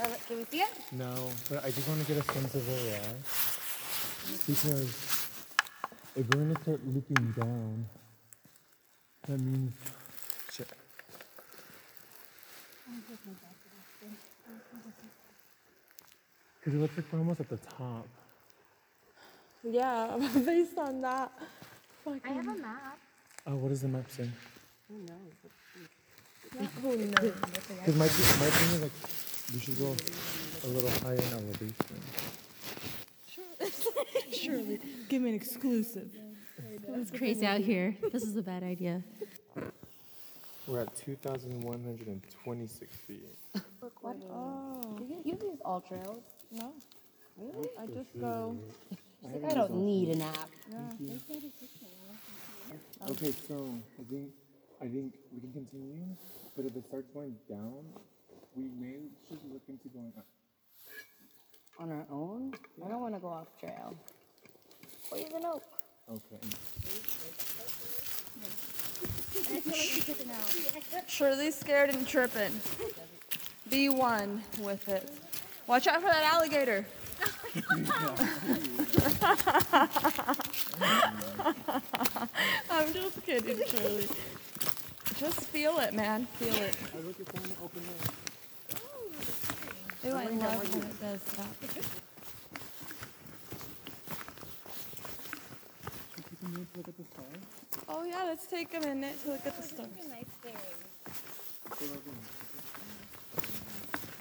Uh, 0.01 0.07
can 0.27 0.39
we 0.39 0.45
see 0.47 0.61
it? 0.61 0.73
No, 0.93 1.31
but 1.51 1.63
I 1.63 1.71
just 1.71 1.87
want 1.87 2.01
to 2.01 2.07
get 2.07 2.27
a 2.27 2.33
sense 2.33 2.55
of 2.55 2.67
where 2.67 2.83
we 2.83 2.91
are. 2.95 3.17
Because 4.47 5.29
if 6.17 6.27
we're 6.31 6.41
gonna 6.41 6.61
start 6.63 6.81
looping 6.87 7.35
down, 7.39 7.87
that 9.29 9.39
means 9.41 9.73
shit. 9.85 10.06
Because 16.61 16.75
it 16.75 16.81
looks 16.81 16.97
like 16.97 17.07
we're 17.13 17.19
almost 17.21 17.41
at 17.41 17.49
the 17.49 17.57
top. 17.59 18.07
Yeah, 19.63 20.17
based 20.45 20.79
on 20.79 21.01
that. 21.03 21.33
I 22.25 22.29
have 22.29 22.47
a 22.47 22.55
map. 22.55 22.99
Oh, 23.47 23.57
what 23.57 23.69
does 23.69 23.83
the 23.83 23.89
map 23.89 24.09
say? 24.11 24.29
Who 24.89 24.99
knows? 24.99 25.35
Because 26.51 27.97
my, 27.97 28.09
thi- 28.09 28.41
my 28.41 28.51
thing 28.51 28.75
is 28.75 28.83
like, 28.83 28.93
we 29.53 29.61
should 29.61 29.79
go 29.79 29.95
a 30.65 30.69
little 30.69 30.91
higher 31.01 31.15
in 31.15 31.33
elevation. 31.33 32.01
Shirley, 34.33 34.81
give 35.09 35.23
me 35.23 35.31
an 35.31 35.35
exclusive. 35.35 36.11
It's 36.89 37.11
crazy 37.11 37.45
out 37.47 37.61
here. 37.61 37.97
This 38.13 38.23
is 38.23 38.37
a 38.37 38.43
bad 38.43 38.63
idea. 38.63 39.03
We're 40.67 40.81
at 40.81 40.95
2,126 40.97 42.97
feet. 42.97 43.39
What? 44.01 44.17
Oh. 44.31 44.99
You, 45.01 45.21
you 45.25 45.39
use 45.41 45.61
AllTrails. 45.65 46.23
No. 46.51 46.73
Really? 47.39 47.69
I 47.79 47.87
just 47.87 48.19
go. 48.21 48.57
I 49.49 49.55
don't 49.55 49.75
need 49.75 50.09
a 50.09 50.17
nap. 50.17 50.49
Okay, 53.11 53.33
so 53.47 53.73
I 54.01 54.03
think 54.11 54.31
I 54.83 54.87
think 54.87 55.15
we 55.33 55.41
can 55.41 55.53
continue, 55.53 56.05
but 56.57 56.65
if 56.65 56.75
it 56.77 56.85
starts 56.89 57.09
going 57.15 57.37
down, 57.49 57.85
we 58.57 58.65
may 58.81 58.97
should 59.29 59.39
look 59.53 59.63
into 59.69 59.89
going 59.89 60.13
up. 60.19 60.27
On 61.79 61.93
our 61.93 62.07
own? 62.11 62.55
I 62.85 62.89
don't 62.89 63.01
want 63.01 63.15
to 63.15 63.21
go 63.21 63.29
off 63.29 63.47
trail. 63.61 63.95
Poison 65.11 65.45
oak. 65.45 65.63
Okay. 66.11 66.41
Shirley's 71.07 71.55
scared 71.55 71.91
and 71.91 72.07
tripping. 72.07 72.53
Be 73.71 73.89
one 73.89 74.43
with 74.61 74.89
it. 74.89 75.11
Watch 75.67 75.87
out 75.87 76.03
for 76.03 76.09
that 76.09 76.25
alligator. 76.33 76.87
I'm 82.71 82.93
just 82.93 83.25
kidding, 83.25 83.59
Shirley. 83.67 84.07
Just 85.17 85.41
feel 85.41 85.79
it, 85.79 85.95
man. 85.95 86.27
Feel 86.39 86.55
it. 86.57 86.77
Ooh, 90.05 90.15
I 90.15 90.27
love 90.27 90.75
when 90.75 90.83
it 90.83 91.01
does 91.01 91.23
that. 91.23 91.47
Look 96.77 96.89
at 96.89 96.97
the? 96.97 97.66
Oh 98.07 98.09
yeah, 98.09 98.23
let's 98.25 98.47
take 98.47 98.73
a 98.73 98.79
minute 98.79 99.21
to 99.25 99.31
look 99.31 99.45
at 99.45 99.57
the 99.57 99.63
stars. 99.65 99.89
Nice 100.09 100.25
thing. 100.41 100.55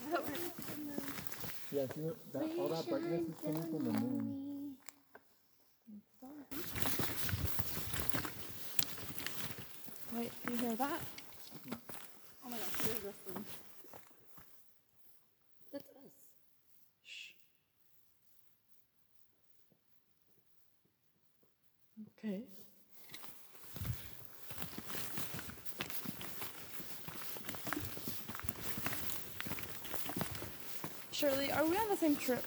Go 0.09 0.17
over 0.17 0.31
there. 0.31 0.97
Yeah, 1.71 1.85
see 1.93 2.01
what- 2.01 2.33
that, 2.33 2.41
all 2.57 2.67
that 2.69 2.89
brightness 2.89 3.29
is 3.29 3.35
coming 3.43 3.61
from 3.61 3.85
the 3.85 3.99
moon. 3.99 4.77
Wait, 10.13 10.31
you 10.49 10.57
hear 10.57 10.75
that? 10.77 11.01
Oh 12.43 12.49
my 12.49 12.57
gosh, 12.57 12.85
here's 12.85 12.99
this 13.03 13.15
thing. 13.15 13.45
That's 15.71 15.85
us. 15.85 16.11
Shh. 17.03 17.33
Okay. 22.17 22.64
Shirley, 31.25 31.51
are 31.51 31.65
we 31.65 31.75
on 31.75 31.89
the 31.89 31.97
same 31.97 32.15
trip? 32.15 32.45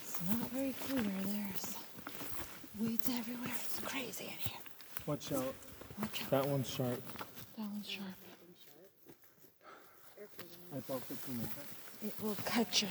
It's 0.00 0.20
not 0.30 0.50
very 0.50 0.74
clear. 0.86 1.02
There's 1.26 1.76
weeds 2.80 3.10
everywhere. 3.10 3.50
It's 3.54 3.80
crazy 3.80 4.24
in 4.24 4.30
here. 4.30 4.60
Watch 5.04 5.30
out. 5.32 5.54
Watch 6.00 6.22
out. 6.22 6.30
That 6.30 6.46
one's 6.46 6.70
sharp. 6.70 7.02
That 7.58 7.66
one's 7.68 7.86
sharp. 7.86 8.16
I 10.74 10.80
thought 10.80 11.02
15 11.02 11.38
like. 11.38 11.50
It 12.02 12.14
will 12.22 12.36
cut 12.46 12.80
you. 12.80 12.88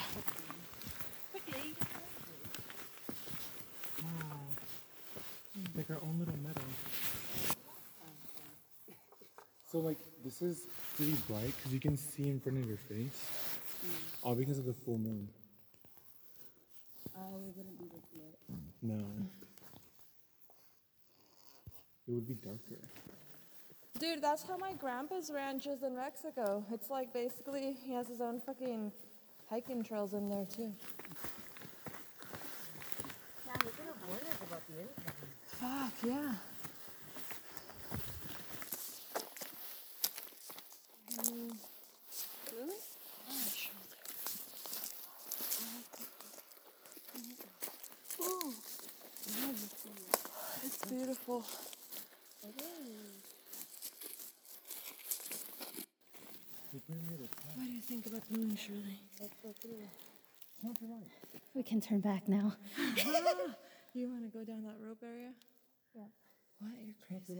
Like 5.91 6.01
our 6.01 6.07
own 6.07 6.19
little 6.19 6.37
meadow. 6.37 6.61
So 9.69 9.79
like 9.79 9.97
this 10.23 10.41
is 10.41 10.67
pretty 10.95 11.15
bright 11.27 11.53
because 11.57 11.73
you 11.73 11.79
can 11.79 11.97
see 11.97 12.29
in 12.29 12.39
front 12.39 12.59
of 12.59 12.67
your 12.67 12.77
face. 12.77 13.25
Mm. 13.85 13.89
All 14.23 14.35
because 14.35 14.57
of 14.59 14.65
the 14.65 14.73
full 14.73 14.97
moon. 14.97 15.27
Oh, 17.17 17.39
we 17.39 17.51
wouldn't 17.57 17.77
be 17.77 17.85
this 17.85 18.03
lit. 18.15 18.39
No. 18.81 19.03
It 22.07 22.11
would 22.11 22.27
be 22.27 22.35
darker. 22.35 22.81
Dude, 23.99 24.21
that's 24.21 24.43
how 24.43 24.57
my 24.57 24.73
grandpa's 24.73 25.29
ranch 25.33 25.67
is 25.67 25.83
in 25.83 25.95
Mexico. 25.95 26.63
It's 26.71 26.89
like 26.89 27.13
basically 27.13 27.75
he 27.83 27.93
has 27.93 28.07
his 28.07 28.21
own 28.21 28.39
fucking 28.39 28.91
hiking 29.49 29.83
trails 29.83 30.13
in 30.13 30.29
there 30.29 30.45
too. 30.45 30.71
Yeah, 33.45 33.53
we 33.65 33.71
could 33.71 33.85
have 33.85 34.41
about 34.47 34.61
the 34.67 34.81
income. 34.81 35.20
Fuck 35.61 35.93
yeah. 36.03 36.33
Really? 41.21 42.73
It's 50.65 50.77
beautiful. 50.89 51.45
We 56.73 56.79
bring 56.87 56.99
it 57.05 57.19
a 57.19 57.59
What 57.59 57.65
do 57.67 57.71
you 57.71 57.81
think 57.81 58.07
about 58.07 58.27
the 58.27 58.37
moon, 58.39 58.55
Shirley? 58.55 58.99
We 61.53 61.61
can 61.61 61.81
turn 61.81 61.99
back 61.99 62.27
now. 62.27 62.55
You 63.93 64.07
want 64.07 64.23
to 64.23 64.29
go 64.29 64.45
down 64.45 64.63
that 64.63 64.77
rope 64.79 65.03
area? 65.03 65.31
Yeah. 65.95 66.03
What? 66.59 66.71
You're 66.79 66.95
crazy. 67.07 67.33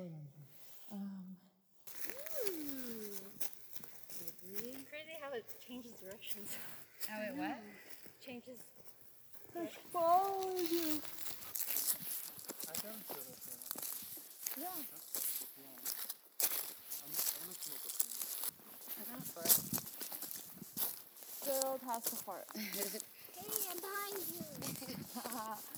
Um, 0.91 1.37
Crazy 4.89 5.15
how 5.21 5.31
it 5.33 5.45
changes 5.65 5.91
directions. 6.03 6.57
Oh, 7.09 7.21
it 7.21 7.35
what? 7.35 7.57
Changes. 8.25 8.59
follow 9.93 10.55
you. 10.57 11.01
Yeah. 14.57 14.67
I 18.97 19.03
got 19.07 19.19
a 19.19 19.23
fart. 19.23 19.59
Gerald 21.45 21.81
has 21.87 22.03
to 22.03 22.15
fart. 22.17 22.45
Hey, 22.55 23.51
I'm 23.71 23.79
behind 23.79 24.17
you. 24.33 24.43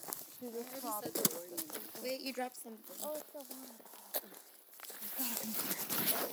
Popped. 0.81 1.07
Wait, 2.03 2.19
you 2.21 2.33
dropped 2.33 2.57
something. 2.57 2.95
Oh, 3.03 3.15
it's 3.15 3.31
so 3.31 3.39
hot. 3.39 3.71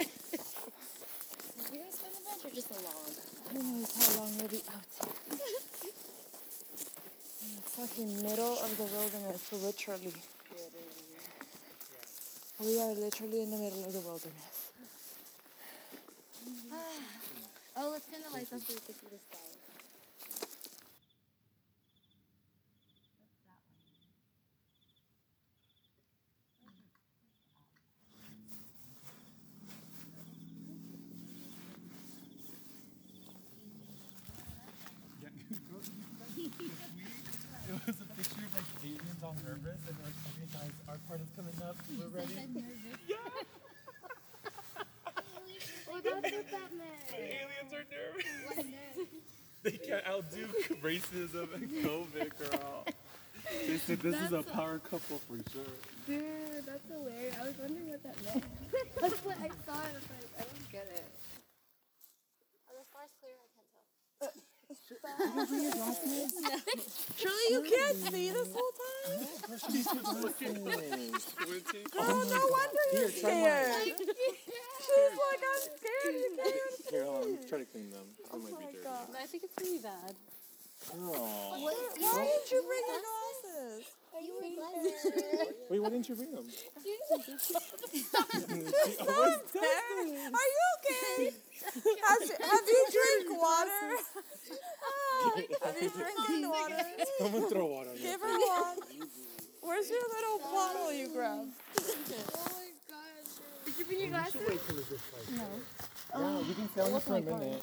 You 1.72 1.78
guys 1.78 1.94
spend 1.94 2.14
the 2.16 2.20
bench 2.26 2.42
or 2.44 2.50
just 2.50 2.70
a 2.70 2.74
log? 2.82 3.14
Who 3.52 3.58
knows 3.62 3.92
how 3.94 4.20
long 4.20 4.30
we'll 4.38 4.48
be 4.48 4.62
out. 4.74 4.90
In 7.42 7.54
the 7.54 7.62
fucking 7.62 8.22
middle 8.22 8.58
of 8.58 8.76
the 8.76 8.82
wilderness, 8.82 9.52
literally. 9.52 10.14
We 12.58 12.80
are 12.80 12.92
literally 12.92 13.42
in 13.42 13.50
the 13.50 13.56
middle 13.58 13.84
of 13.84 13.92
the 13.92 14.00
wilderness. 14.00 14.72
Oh, 17.76 17.90
let's 17.92 18.04
turn 18.06 18.20
the 18.28 18.34
lights 18.36 18.52
on 18.52 18.58
so 18.60 18.74
we 18.74 18.80
can 18.80 18.94
see 18.94 19.06
the 19.10 19.16
sky. 19.16 19.50
It 37.68 37.86
was 37.86 37.96
a 38.00 38.04
picture 38.14 38.44
of 38.44 38.54
like 38.54 38.64
aliens 38.82 39.22
all 39.22 39.36
nervous 39.44 39.78
and 39.86 39.96
they're 39.96 40.06
like, 40.06 40.18
okay 40.26 40.46
guys, 40.52 40.74
our 40.88 40.98
part 41.06 41.20
is 41.20 41.30
coming 41.36 41.54
up. 41.62 41.76
We're 41.98 42.08
ready. 42.18 42.34
Oh, 45.92 46.00
that's 46.02 46.32
what 46.32 46.50
that 46.50 46.70
meant. 46.76 47.12
aliens 47.14 47.72
are 47.72 47.86
nervous. 47.90 48.26
What 48.46 48.66
nerve? 48.66 49.06
They 49.62 49.72
can't 49.72 50.06
outdo 50.06 50.48
racism 51.00 51.48
and 51.54 51.70
COVID, 51.70 52.30
girl. 52.38 52.84
They 53.66 53.78
said 53.78 54.00
this 54.00 54.14
is 54.20 54.32
a 54.32 54.42
power 54.42 54.78
couple 54.78 55.18
for 55.26 55.36
sure. 55.50 55.64
Dude, 56.06 56.64
that's 56.66 56.86
hilarious. 56.88 57.34
I 57.40 57.42
was 57.46 57.58
wondering 57.58 57.88
what 57.90 58.02
that 58.04 58.16
meant. 58.24 58.44
that's 59.00 59.24
what 59.24 59.36
I 59.38 59.48
saw 59.66 59.80
and 59.80 59.90
I 59.90 59.92
was 59.98 60.08
like, 60.10 60.28
I 60.38 60.40
don't 60.42 60.70
get 60.70 60.86
it. 60.94 61.04
Are 62.68 62.74
the 62.78 62.84
stars 62.86 63.10
clear? 63.20 63.34
I 63.34 63.36
can't 63.56 63.70
tell. 63.74 63.84
Surely 67.16 67.46
you 67.50 67.62
can't 67.62 67.96
see 67.96 68.30
this 68.30 68.48
whole 68.54 68.72
time? 68.78 69.26
Girl, 71.90 72.24
no 72.24 72.46
wonder 72.46 72.84
you're 72.92 73.10
scared. 73.10 73.74
She's 73.84 73.98
like, 73.98 75.42
I'm 75.42 75.58
scared. 75.58 76.14
You 76.14 76.36
can't 76.36 76.72
see. 76.76 76.84
Here, 76.90 77.04
hold 77.04 77.24
on. 77.24 77.30
Let's 77.32 77.46
try 77.48 77.58
to 77.58 77.64
clean 77.66 77.90
them. 77.90 78.06
They 78.32 78.38
might 78.38 78.42
Oh 78.42 78.46
be 78.46 78.52
my 78.64 78.70
dirty. 78.72 78.84
god. 78.84 79.06
I 79.20 79.26
think 79.26 79.42
it's 79.44 79.54
pretty 79.54 79.78
bad. 79.78 80.14
Girl. 80.88 81.12
Why 81.12 81.74
didn't 81.76 82.50
you 82.50 82.62
bring 82.64 82.84
your 82.88 83.00
glasses? 83.04 83.40
glasses. 83.50 83.86
You 84.20 84.34
wear 84.40 84.50
glasses. 84.56 85.54
Wait, 85.70 85.80
why 85.80 85.88
didn't 85.88 86.08
you 86.08 86.14
bring 86.14 86.32
them? 86.32 86.44
Are 90.34 90.48
you 90.50 90.62
okay? 90.76 91.32
Has, 92.02 92.30
have 92.30 92.66
you 92.66 92.86
drank 92.90 93.40
water? 93.40 93.92
Ah, 94.82 95.36
have 95.64 95.76
you 95.80 95.90
drinking 95.90 96.48
water? 96.48 96.84
I'm 97.22 97.48
throw 97.48 97.66
water. 97.66 97.90
Give 98.00 98.20
her 98.20 98.26
one. 98.26 98.78
Where's 99.62 99.90
your 99.90 100.00
little 100.00 100.38
bottle 100.50 100.92
you 100.92 101.08
grabbed? 101.08 101.50
Did 103.64 103.78
you 103.78 103.84
bring 103.84 104.00
your 104.00 104.08
glasses? 104.08 104.40
No. 105.36 105.46
Yeah, 106.18 106.40
you 106.40 106.54
can 106.54 106.68
stay 106.70 106.80
on 106.80 106.92
this 106.92 107.04
for 107.04 107.16
a 107.16 107.20
minute. 107.20 107.62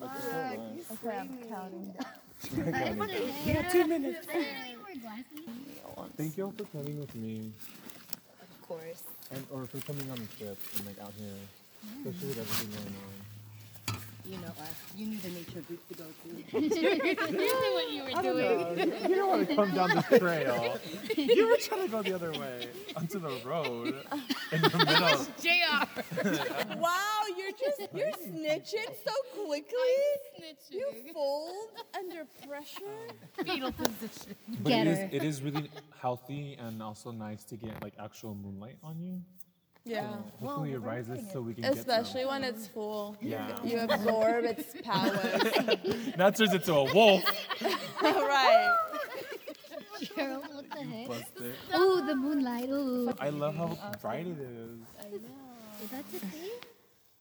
Like, 0.00 0.10
it's 0.16 1.02
not. 1.04 1.10
Okay, 1.10 1.18
I'm 1.18 1.38
counting. 1.48 1.94
Yeah, 2.44 3.68
two 3.70 3.86
minutes. 3.86 4.26
I 4.28 4.32
didn't 4.32 4.58
know 4.58 4.70
you 4.70 4.78
wore 4.78 4.94
glasses. 5.00 6.12
Thank 6.16 6.36
you 6.36 6.44
all 6.44 6.52
for 6.52 6.64
coming 6.64 6.98
with 7.00 7.14
me, 7.14 7.50
Of 8.40 8.68
course. 8.68 9.02
and 9.30 9.44
or 9.50 9.66
for 9.66 9.80
coming 9.80 10.10
on 10.10 10.16
the 10.18 10.26
trip 10.38 10.58
and 10.76 10.86
like 10.86 11.00
out 11.00 11.12
here, 11.18 11.34
especially 12.06 12.28
with 12.28 12.38
everything 12.38 12.70
going 12.70 12.94
on. 12.94 13.37
You 14.28 14.36
know 14.38 14.48
us. 14.48 14.74
You 14.94 15.06
knew 15.06 15.18
the 15.18 15.30
nature 15.30 15.60
group 15.62 15.88
to 15.88 15.94
go 15.94 16.04
to. 16.04 16.58
Really 16.58 17.72
what 17.74 17.90
you 17.90 18.02
were 18.04 18.22
doing. 18.76 18.92
you 19.08 19.14
don't 19.16 19.28
want 19.30 19.48
to 19.48 19.54
come 19.56 19.74
down 19.74 19.88
the 20.10 20.18
trail. 20.18 20.78
You 21.16 21.48
were 21.48 21.56
trying 21.56 21.82
to 21.86 21.88
go 21.88 22.02
the 22.02 22.14
other 22.14 22.32
way 22.32 22.68
onto 22.96 23.18
the 23.18 23.30
road 23.44 23.94
in 24.52 24.60
the 24.60 24.78
middle. 24.78 25.26
JR. 25.40 26.78
Wow, 26.78 27.22
you're 27.36 27.52
just 27.58 27.80
you're 27.94 28.10
snitching 28.12 28.94
so 29.04 29.44
quickly. 29.46 29.96
Snitching. 30.38 30.72
You 30.72 30.92
fold 31.14 31.54
under 31.96 32.24
pressure. 32.46 33.08
Fetal 33.44 33.72
position. 33.72 34.34
But 34.62 34.68
Get 34.68 34.86
it 34.86 34.90
is 34.90 34.98
her. 34.98 35.08
it 35.12 35.24
is 35.24 35.42
really 35.42 35.70
healthy 36.00 36.56
and 36.60 36.82
also 36.82 37.10
nice 37.12 37.44
to 37.44 37.56
get 37.56 37.82
like 37.82 37.94
actual 37.98 38.34
moonlight 38.34 38.76
on 38.82 39.00
you. 39.00 39.20
Yeah. 39.88 40.16
Hopefully 40.40 40.72
it 40.72 40.78
rises 40.80 41.20
so 41.32 41.40
we 41.40 41.54
can 41.54 41.62
get 41.62 41.76
Especially 41.78 42.26
when 42.26 42.44
it's 42.44 42.66
full. 42.66 43.16
Yeah. 43.20 43.56
You 43.64 43.78
absorb 43.80 44.44
its 44.44 44.74
powers. 44.84 45.54
some. 45.54 46.12
That 46.16 46.36
turns 46.36 46.52
into 46.54 46.74
a 46.74 46.94
wolf. 46.94 47.24
right. 48.02 48.76
Girl, 50.16 50.42
what 50.52 50.70
the 50.70 50.82
heck? 50.84 51.08
Busted. 51.08 51.54
Oh, 51.72 52.04
the 52.06 52.14
moonlight. 52.14 52.68
Ooh. 52.70 53.12
I 53.18 53.30
love 53.30 53.56
how 53.56 53.76
bright 54.00 54.26
it 54.26 54.38
is. 54.38 54.78
I 55.00 55.08
know. 55.10 55.16
is. 55.16 55.84
Is 55.84 55.90
that 55.90 56.12
the 56.12 56.18
thing? 56.18 56.50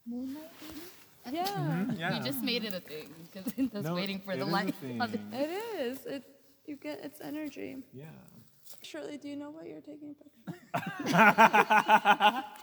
Moonlight 0.06 0.52
baby? 0.60 1.36
Yeah. 1.38 1.46
Mm-hmm, 1.48 2.00
yeah. 2.00 2.18
You 2.18 2.24
just 2.24 2.42
made 2.44 2.64
it 2.64 2.74
a 2.74 2.80
thing 2.80 3.14
because 3.32 3.52
it 3.58 3.74
was 3.74 3.84
No, 3.84 3.94
waiting 3.96 4.20
for 4.20 4.32
it 4.34 4.38
the 4.40 4.44
is 4.46 4.50
a 4.50 4.52
light. 4.52 4.76
thing. 4.76 5.02
It 5.34 5.50
is. 5.80 6.06
It 6.06 6.24
you 6.66 6.76
get 6.76 7.04
its 7.04 7.20
energy. 7.22 7.78
Yeah. 7.94 8.06
Shirley, 8.82 9.18
do 9.18 9.28
you 9.28 9.36
know 9.36 9.50
what 9.50 9.66
you're 9.68 9.82
taking 9.82 10.16
a 10.16 10.24
picture? 10.24 11.18
of? 11.18 12.44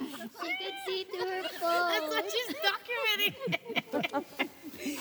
She 0.00 0.04
could 0.04 0.74
see 0.86 1.04
through 1.04 1.26
her 1.28 1.42
phone. 1.60 1.88
That's 1.90 2.08
what 2.08 2.30
she's 2.30 2.54
documenting. 2.62 3.34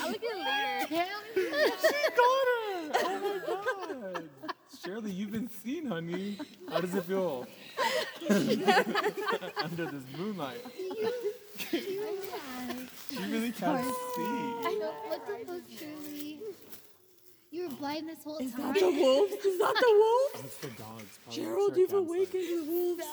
I'll 0.01 0.11
look 0.11 0.23
at 0.23 0.89
later. 0.89 1.05
she 1.35 1.91
got 2.15 2.47
it. 2.47 2.95
Oh 3.03 3.19
my 3.21 3.37
god! 4.13 4.29
Shirley, 4.83 5.11
you've 5.11 5.31
been 5.31 5.49
seen, 5.49 5.87
honey. 5.87 6.37
How 6.69 6.81
does 6.81 6.95
it 6.95 7.03
feel? 7.03 7.45
Under 8.29 9.85
this 9.85 10.03
moonlight. 10.17 10.61
You 11.71 13.19
really 13.29 13.51
can't 13.51 13.85
see. 13.85 14.21
No, 14.21 14.93
what 15.07 15.27
the 15.27 15.45
fuck, 15.45 15.61
Shirley? 15.77 16.39
You 17.51 17.69
were 17.69 17.75
blind 17.87 18.09
this 18.09 18.23
whole 18.23 18.37
time. 18.39 18.73
The 18.73 18.91
wolves? 19.01 19.33
Is 19.33 19.57
that 19.59 19.75
the 19.75 19.93
wolves? 20.03 20.45
It's 20.45 20.57
the 20.57 20.67
dogs. 20.67 21.19
probably. 21.23 21.43
Gerald, 21.43 21.69
It's 21.69 21.77
you've 21.77 21.93
our 21.93 21.99
campsite. 22.01 22.17
awakened 22.17 22.49
the 22.49 22.71
wolves. 22.71 23.03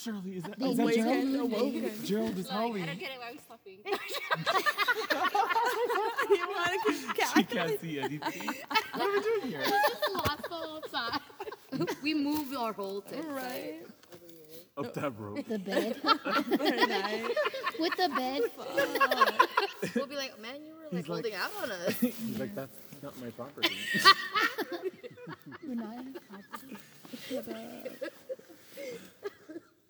Shirley, 0.00 0.30
is 0.36 0.42
that, 0.44 0.58
They 0.58 0.66
is 0.66 0.76
that 0.76 0.94
Gerald? 0.94 1.06
Awakened, 1.16 1.36
awoken. 1.40 2.04
Gerald 2.04 2.38
is 2.38 2.48
Holly. 2.48 2.82
I 2.82 2.86
don't 2.86 2.98
get 2.98 3.10
it. 3.10 3.18
Why 3.18 3.28
are 3.28 3.32
we 3.32 3.38
stopping? 3.38 3.78
you 6.30 6.48
want 6.48 6.70
to 6.72 6.92
keep 6.92 7.00
She 7.34 7.42
cat? 7.42 7.50
can't 7.50 7.80
see 7.80 8.00
anything. 8.00 8.50
What 8.94 9.02
are 9.02 9.12
we 9.12 9.20
doing 9.22 9.42
here? 9.50 9.60
Just 9.62 10.10
lost 10.14 10.42
the 10.42 10.54
whole 10.54 10.80
time. 10.82 11.20
we 12.02 12.12
moved 12.14 12.54
our 12.54 12.72
whole 12.72 13.00
thing. 13.00 13.26
Right. 13.28 13.80
Up 14.76 14.92
that 14.94 15.12
rope. 15.18 15.46
The 15.46 15.58
bed. 15.58 15.96
Very 16.48 16.86
nice. 16.86 17.24
With 17.78 17.96
the 17.96 18.08
bed. 18.08 18.42
We'll 19.94 20.06
be 20.06 20.16
like, 20.16 20.38
man, 20.40 20.56
you 20.66 20.74
were 20.74 20.84
like 20.92 20.92
He's 20.92 21.08
like- 21.08 21.24
holding 21.24 21.34
out 21.34 21.50
on 21.62 21.70
us. 21.70 21.98
He's 22.00 22.38
like, 22.38 22.54
that's 22.54 22.76
not 23.02 23.18
my 23.20 23.30
property. 23.30 23.74
You're 25.66 25.74
not 25.76 25.94
in 25.96 26.12
the 26.12 26.20
property. 26.20 26.76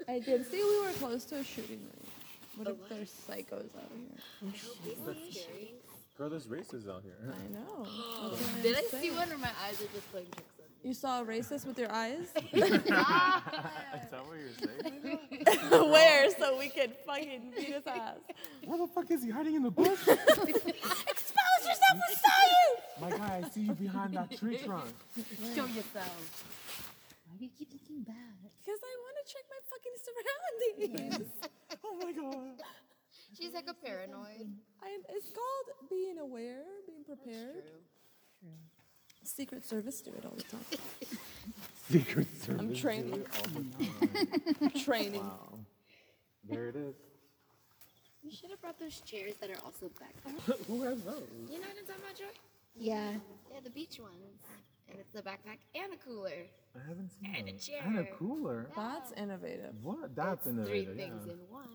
I 0.09 0.19
did 0.19 0.47
see 0.51 0.63
we 0.63 0.81
were 0.81 0.93
close 0.99 1.25
to 1.27 1.37
a 1.37 1.45
shooting 1.45 1.79
range. 1.81 2.09
What 2.57 2.69
if 2.69 2.89
there's 2.89 3.11
psychos 3.11 3.71
out 3.77 3.91
here? 3.95 4.53
Oh, 5.07 5.15
Girl, 6.19 6.29
there's 6.31 6.49
races 6.49 6.89
out 6.89 7.03
here. 7.03 7.15
I 7.23 7.53
know. 7.53 7.85
That's 8.31 8.43
what 8.43 8.57
I'm 8.57 8.63
Did 8.63 8.77
I 8.77 8.81
see 8.83 8.89
saying. 8.91 9.17
one 9.17 9.33
or 9.33 9.39
my 9.39 9.51
eyes 9.67 9.81
are 9.81 9.87
just 9.95 10.11
playing 10.13 10.27
tricks 10.33 10.59
on 10.59 10.60
me? 10.60 10.60
You 10.83 10.95
saw 10.95 11.21
a 11.21 11.25
racist 11.25 11.67
with 11.67 11.79
your 11.79 11.93
eyes? 11.93 12.29
Is 12.53 12.61
that 12.63 14.23
what 14.25 14.39
you're 14.39 14.57
saying? 14.59 15.19
Where? 15.93 16.31
So 16.31 16.59
we 16.59 16.71
could 16.71 16.95
fucking 17.05 17.53
beat 17.55 17.75
his 17.75 17.87
ass. 17.87 18.17
Where 18.65 18.79
the 18.79 18.87
fuck 18.87 19.11
is 19.11 19.23
he 19.23 19.31
hiding 19.31 19.57
in 19.57 19.63
the 19.63 19.71
bush? 19.71 20.01
Expose 20.09 21.63
yourself 21.69 21.97
for 22.01 22.15
science! 22.17 22.81
My 23.01 23.11
guy, 23.11 23.43
I 23.45 23.49
see 23.51 23.61
you 23.63 23.75
behind 23.75 24.15
that 24.15 24.31
tree 24.37 24.57
trunk. 24.57 24.91
Show 25.55 25.67
yourself. 25.67 26.45
Why 27.29 27.37
do 27.39 27.45
you 27.45 27.51
keep 27.59 27.73
looking 27.73 28.03
back? 28.03 28.17
Because 28.65 28.81
I 28.83 28.95
want 29.05 29.17
to 29.21 29.33
check 29.33 29.45
my 29.51 29.61
fucking 29.69 29.97
surroundings. 30.01 31.31
Oh 31.85 31.95
my 32.03 32.13
god. 32.13 32.63
She's 33.37 33.53
like 33.53 33.69
a 33.69 33.75
paranoid. 33.75 34.49
I'm, 34.83 35.01
it's 35.11 35.29
called 35.29 35.89
being 35.91 36.19
aware, 36.19 36.65
being 36.87 37.05
prepared. 37.05 37.65
Secret 39.23 39.65
Service 39.65 40.01
do 40.01 40.11
it 40.17 40.25
all 40.25 40.35
the 40.37 40.43
time. 40.45 40.65
Secret 41.91 42.27
Service. 42.43 42.67
do 42.67 42.75
training. 42.75 43.13
it 43.15 43.27
all 43.37 43.49
the 43.49 44.69
time. 44.69 44.71
Training. 44.85 45.23
Wow. 45.23 45.59
There 46.49 46.69
it 46.69 46.77
is. 46.77 46.95
You 48.23 48.31
should 48.31 48.51
have 48.51 48.61
brought 48.61 48.79
those 48.79 49.01
chairs 49.01 49.35
that 49.41 49.51
are 49.51 49.59
also 49.65 49.91
back. 49.99 50.15
Who 50.67 50.83
has 50.83 51.01
those? 51.03 51.23
You 51.51 51.59
know 51.59 51.67
what 51.69 51.77
I'm 51.79 51.87
talking 51.87 52.03
about, 52.05 52.17
Joy? 52.19 52.25
Yeah. 52.77 53.13
Yeah, 53.53 53.61
the 53.65 53.71
beach 53.71 53.99
ones. 54.01 54.15
And 54.89 54.99
it's 54.99 55.15
a 55.15 55.23
backpack 55.23 55.59
and 55.75 55.93
a 55.93 55.97
cooler. 55.97 56.31
I 56.75 56.89
haven't 56.89 57.11
seen 57.11 57.35
And 57.37 57.49
a 57.49 57.53
those. 57.53 57.71
And 57.85 57.99
a 57.99 58.03
chair. 58.05 58.13
cooler. 58.19 58.67
That's 58.77 59.13
innovative. 59.13 59.75
What? 59.83 60.15
That's 60.17 60.43
Three 60.45 60.53
innovative. 60.53 60.97
things 60.97 61.23
yeah. 61.27 61.33
in 61.35 61.39
one. 61.51 61.69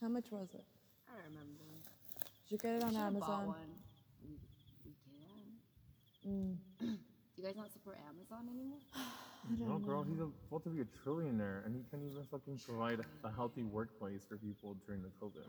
How 0.00 0.08
much 0.08 0.30
was 0.30 0.48
it? 0.54 0.64
I 1.10 1.14
don't 1.16 1.24
remember. 1.30 1.64
Did 2.48 2.52
you 2.52 2.58
get 2.58 2.74
it 2.76 2.84
on 2.84 2.90
Should've 2.92 3.20
bought 3.20 3.30
Amazon? 3.32 3.46
one. 3.48 3.56
We, 6.26 6.56
we 6.80 6.98
you 7.36 7.44
guys 7.44 7.54
not 7.56 7.72
support 7.72 7.98
Amazon 8.08 8.48
anymore? 8.52 8.78
No, 9.60 9.78
girl, 9.78 10.02
he's 10.02 10.18
a, 10.18 10.26
supposed 10.42 10.64
to 10.64 10.70
be 10.70 10.80
a 10.80 10.84
trillionaire, 10.84 11.64
and 11.64 11.72
he 11.72 11.82
can't 11.88 12.02
even 12.02 12.24
fucking 12.32 12.58
provide 12.66 12.98
a 13.22 13.30
healthy 13.30 13.62
workplace 13.62 14.22
for 14.28 14.36
people 14.38 14.76
during 14.84 15.02
the 15.02 15.08
COVID. 15.22 15.46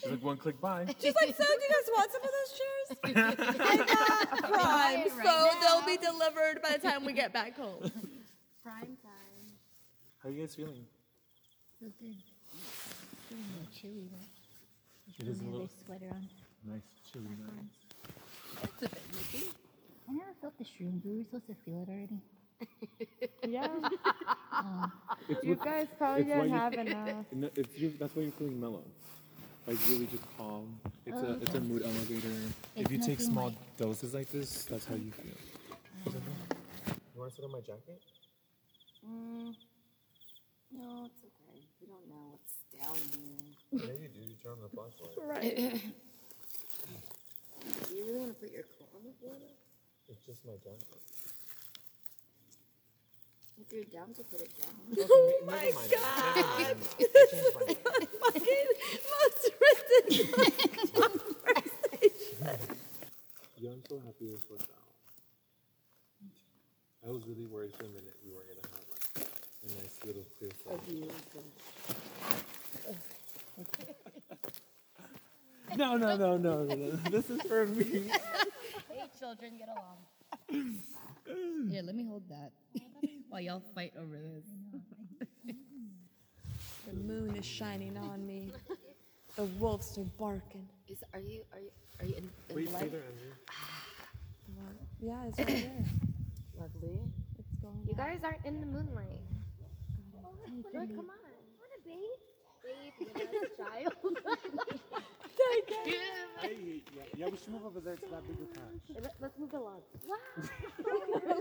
She's 0.00 0.10
like, 0.10 0.22
one 0.22 0.38
click 0.38 0.58
buy. 0.62 0.86
She's 0.98 1.14
like, 1.14 1.36
so 1.36 1.44
do 1.44 1.52
you 1.52 1.68
guys 1.68 1.90
want 1.92 2.10
some 2.10 2.22
of 2.22 2.30
those 2.38 2.52
chairs? 2.56 2.98
I 3.04 3.12
got 3.12 4.38
Prime, 4.50 5.08
so 5.24 5.50
they'll 5.60 5.86
be 5.86 5.98
delivered 6.02 6.62
by 6.62 6.78
the 6.78 6.88
time 6.88 7.04
we 7.04 7.12
get 7.12 7.34
back 7.34 7.54
home. 7.54 7.90
Prime 8.62 8.96
time. 9.02 9.58
How 10.22 10.30
are 10.30 10.32
you 10.32 10.40
guys 10.40 10.54
feeling? 10.54 10.86
Feel 11.80 11.90
good. 13.30 13.38
It's 13.38 13.38
feeling 13.38 13.44
a 13.46 13.56
little 13.56 13.72
chilly 13.80 14.08
though. 14.10 15.24
It 15.24 15.28
is 15.28 15.40
a 15.40 15.42
Another 15.42 15.52
little 15.52 15.70
sweater 15.86 16.10
on. 16.10 16.28
nice, 16.66 16.82
chilly 17.12 17.34
night. 17.40 17.70
It's 18.64 18.82
a 18.82 18.88
bit 18.88 19.02
nippy. 19.14 19.46
I 20.08 20.12
never 20.12 20.34
felt 20.40 20.58
the 20.58 20.64
shrooms. 20.64 21.04
We 21.04 21.18
were 21.18 21.24
supposed 21.24 21.46
to 21.46 21.54
feel 21.64 21.82
it 21.82 21.88
already. 21.88 22.20
Yeah, 23.48 23.68
It's 25.28 25.42
you 25.44 25.54
guys 25.56 25.86
probably 25.96 26.22
it's 26.24 26.30
why 26.30 26.42
didn't 26.42 26.50
you- 26.50 26.54
have 26.58 26.72
enough. 27.08 27.24
No, 27.32 27.50
it's 27.56 27.78
you, 27.78 27.94
that's 27.98 28.14
why 28.14 28.22
you're 28.22 28.32
feeling 28.32 28.60
mellow. 28.60 28.82
Like 29.66 29.78
really 29.88 30.06
just 30.06 30.24
calm. 30.36 30.78
It's 31.06 31.16
a 31.22 31.38
it's 31.40 31.54
a 31.54 31.60
mood 31.60 31.82
elevator. 31.82 32.28
if 32.76 32.82
It's 32.82 32.90
you 32.92 32.98
take 32.98 33.08
nothing 33.20 33.26
small 33.32 33.46
like- 33.46 33.76
doses 33.78 34.12
like 34.14 34.30
this, 34.30 34.64
that's 34.66 34.84
how 34.86 34.94
you 34.94 35.10
feel. 35.12 35.32
You 36.12 36.20
want 37.16 37.30
to 37.30 37.36
sit 37.36 37.44
on 37.44 37.52
my 37.52 37.60
jacket? 37.60 38.00
Mm, 39.06 39.54
no, 40.72 41.06
it's 41.06 41.22
okay. 41.24 41.58
We 41.80 41.86
don't 41.86 42.06
know 42.08 42.24
what's 42.32 42.52
down 42.69 42.69
here. 42.69 42.69
Yeah, 42.80 42.88
you 43.72 44.08
do. 44.08 44.20
You 44.20 44.34
turn 44.42 44.52
on 44.52 44.58
the 44.62 44.68
flashlight. 44.68 45.16
Right. 45.26 45.56
Do 47.88 47.94
you 47.94 48.04
really 48.06 48.18
want 48.20 48.32
to 48.32 48.40
put 48.40 48.52
your 48.52 48.62
claw 48.64 48.86
on 48.96 49.02
the 49.04 49.12
floor? 49.20 49.36
It's 50.08 50.24
just 50.26 50.44
my 50.46 50.52
jacket. 50.64 50.86
If 53.60 53.72
you're 53.72 53.84
down 53.84 54.14
to 54.14 54.22
put 54.24 54.40
it 54.40 54.50
down. 54.58 54.74
Oh 55.10 55.40
my 55.46 55.70
god! 55.90 56.76
Never 56.98 57.60
mind. 57.66 57.78
I 57.84 57.98
my 58.00 58.06
fucking 58.32 58.68
most 59.12 59.42
ridiculous 59.60 60.90
conversation. 60.90 62.76
Yeah, 63.60 63.70
I'm 63.70 63.82
so 63.88 63.96
happy 64.06 64.26
this 64.26 64.40
worked 64.50 64.62
out. 64.72 64.88
I 67.06 67.10
was 67.10 67.22
really 67.26 67.46
worried 67.46 67.74
for 67.76 67.84
a 67.84 67.88
minute 67.88 68.16
we 68.24 68.32
weren't 68.32 68.48
gonna 68.48 68.62
have 68.72 68.84
like 68.88 69.28
a 69.64 69.82
nice 69.82 69.96
little 70.04 70.24
clear 70.38 70.52
No, 75.76 75.96
no, 75.96 76.16
no, 76.16 76.36
no, 76.36 76.64
no, 76.64 76.74
no. 76.74 76.90
This 77.10 77.30
is 77.30 77.40
for 77.42 77.66
me. 77.66 78.10
Hey, 78.88 79.04
children, 79.18 79.52
get 79.56 79.68
along. 79.68 80.78
Here, 81.70 81.82
let 81.82 81.94
me 81.94 82.04
hold 82.04 82.24
that 82.28 82.52
while 83.28 83.40
y'all 83.40 83.62
fight 83.74 83.92
over 83.98 84.16
this. 84.16 85.54
The 86.86 86.94
moon 86.94 87.36
is 87.36 87.44
shining 87.44 87.96
on 87.96 88.26
me. 88.26 88.52
The 89.36 89.44
wolves 89.44 89.96
are 89.96 90.04
barking. 90.18 90.68
Is 90.88 91.04
are 91.14 91.20
you 91.20 91.42
are 91.52 91.60
you 91.60 91.70
are 92.00 92.06
you 92.06 92.14
in, 92.16 92.30
in 92.48 92.56
Wait, 92.56 92.68
stay 92.68 92.78
light? 92.78 92.92
there, 92.92 93.02
Andrew. 93.02 93.32
Yeah, 95.00 95.24
it's 95.28 95.38
right 95.38 95.46
there. 95.46 95.84
Lovely. 96.58 96.98
It's 97.38 97.54
going. 97.62 97.78
You 97.86 97.94
guys 97.94 98.18
aren't 98.24 98.44
in 98.44 98.60
the 98.60 98.66
moonlight. 98.66 99.20
Look, 100.74 100.96
come 100.96 101.10
on. 101.10 101.20
Want 102.70 103.08
a 103.08 103.10
babe? 103.10 103.14
Babe, 103.14 103.28
you 103.32 103.48
child. 103.56 103.94
Hey, 106.40 106.82
yeah, 106.94 107.02
yeah, 107.16 107.28
we 107.30 107.36
should 107.38 107.48
move 107.48 107.64
over 107.64 107.80
there 107.80 107.96
to 107.96 108.02
that 108.10 108.22
bigger 108.28 108.44
patch. 108.52 109.12
Let's 109.20 109.38
move 109.38 109.54
along. 109.54 109.80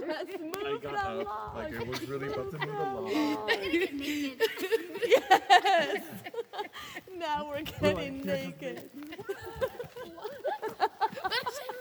Let's 0.07 0.39
move 0.39 0.55
I 0.65 0.77
got 0.81 1.11
along. 1.11 1.27
up. 1.27 1.55
Like 1.55 1.73
it 1.73 1.87
was 1.87 2.07
really 2.07 2.27
about 2.27 2.51
to 2.51 2.57
move 2.65 2.79
along. 2.79 3.11
Yes. 5.09 6.03
now 7.17 7.49
we're 7.49 7.61
getting 7.61 8.21
naked. 8.25 8.89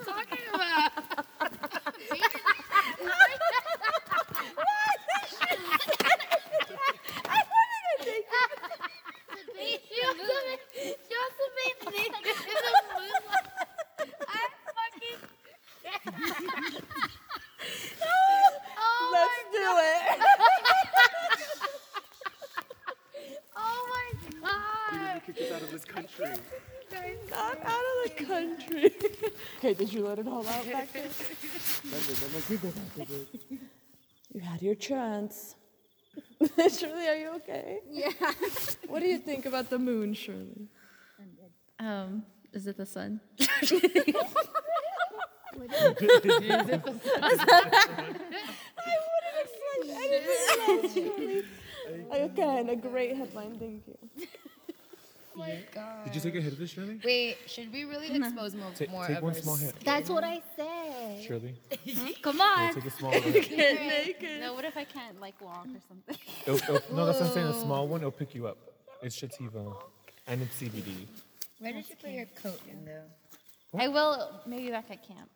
talking 0.04 0.38
about? 0.54 0.92
She 9.98 10.04
also 10.06 10.22
made, 10.46 10.62
she 10.76 11.14
also 11.18 11.44
made 11.58 11.76
naked 11.92 12.36
in 12.46 12.54
the 12.54 12.72
moonlight. 12.94 13.48
I'm 14.28 14.52
fucking. 14.76 15.20
oh 18.06 19.10
Let's 19.12 19.40
do 19.52 19.66
it. 19.78 20.06
Oh 23.56 23.80
my 23.90 24.06
god. 24.40 25.22
Kick 25.26 25.38
us 25.40 25.50
out 25.52 25.62
of 25.62 25.70
this 25.72 25.84
country. 25.84 26.32
Not 27.30 27.58
out 27.64 27.84
of 27.84 27.96
the 28.04 28.24
country. 28.24 28.92
okay, 29.58 29.74
did 29.74 29.87
you 29.98 30.06
let 30.06 30.18
it 30.18 30.28
all 30.28 30.46
out 30.46 30.72
back 30.72 30.92
there? 30.92 31.04
You 34.32 34.40
had 34.40 34.62
your 34.62 34.74
chance. 34.76 35.56
Shirley, 36.56 37.08
are 37.08 37.16
you 37.16 37.30
okay? 37.36 37.80
Yeah. 37.90 38.10
What 38.86 39.00
do 39.00 39.06
you 39.06 39.18
think 39.18 39.46
about 39.46 39.70
the 39.70 39.78
moon, 39.78 40.14
Shirley? 40.14 40.68
Um, 41.80 42.24
is 42.52 42.66
it 42.66 42.76
the 42.76 42.86
sun? 42.86 43.20
Is 43.38 43.72
it 43.72 43.82
the 43.94 44.12
sun? 44.12 44.46
I 48.78 48.94
wouldn't 49.04 49.36
expect 49.42 49.82
anything 49.84 50.24
else, 50.68 50.94
Shirley. 50.94 51.44
Again, 52.12 52.68
a 52.68 52.76
great 52.76 53.16
headline. 53.16 53.58
Thank 53.58 53.86
you. 53.86 54.07
Did 56.04 56.14
you 56.14 56.20
take 56.20 56.34
a 56.34 56.40
hit 56.40 56.52
of 56.52 56.58
this, 56.58 56.70
Shirley? 56.70 57.00
Wait, 57.04 57.36
should 57.46 57.72
we 57.72 57.84
really 57.84 58.14
expose 58.14 58.52
mm-hmm. 58.52 58.62
more, 58.62 58.72
Take, 58.72 58.90
more 58.90 59.06
take 59.06 59.16
of 59.18 59.22
one 59.22 59.34
our 59.34 59.40
small 59.40 59.56
hit. 59.56 59.74
That's 59.84 60.10
what 60.10 60.24
I 60.24 60.42
said. 60.56 61.22
Shirley, 61.22 61.54
Come 62.22 62.36
yeah, 62.38 62.66
on. 62.68 62.74
take 62.74 62.84
a 62.86 62.90
small 62.90 63.10
one. 63.10 63.22
It'll- 63.22 63.32
Get 63.56 64.06
naked. 64.06 64.40
No, 64.40 64.54
what 64.54 64.64
if 64.64 64.76
I 64.76 64.84
can't 64.84 65.20
like 65.20 65.40
walk 65.40 65.66
or 65.66 65.80
something? 65.88 66.16
it'll- 66.46 66.96
no, 66.96 67.06
that's 67.06 67.20
what 67.20 67.28
I'm 67.28 67.34
saying. 67.34 67.46
A 67.46 67.60
small 67.60 67.86
one, 67.88 68.00
it'll 68.00 68.10
pick 68.10 68.34
you 68.34 68.46
up. 68.46 68.58
It's 69.02 69.16
Sativa, 69.16 69.72
and 70.26 70.42
it's 70.42 70.60
CBD. 70.60 71.06
Where 71.60 71.72
did 71.72 71.88
you 71.88 71.96
put 71.96 72.10
your 72.10 72.26
coat 72.42 72.60
in 72.70 72.84
though? 72.84 73.78
I 73.78 73.88
will 73.88 74.40
maybe 74.46 74.70
back 74.70 74.90
at 74.90 75.06
camp. 75.06 75.30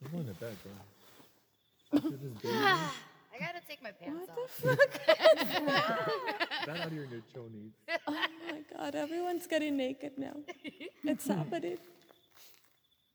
You're 0.00 0.10
going 0.10 0.26
to 0.26 0.34
bed, 0.34 0.56
bro. 0.62 1.98
After 1.98 2.10
this 2.10 2.32
baby, 2.42 2.54
I 3.34 3.38
gotta 3.38 3.60
take 3.68 3.82
my 3.82 3.90
pants 3.92 4.28
off. 4.30 4.64
What 4.64 4.78
the 4.78 4.98
fuck? 4.98 6.66
that 6.66 6.80
out 6.80 6.92
here 6.92 7.04
in 7.04 7.10
your 7.10 7.22
chonies. 7.34 7.72
Oh 8.06 8.12
my 8.50 8.60
god, 8.76 8.94
everyone's 8.94 9.46
getting 9.46 9.76
naked 9.76 10.12
now. 10.18 10.36
It's 11.04 11.26
happening. 11.36 11.78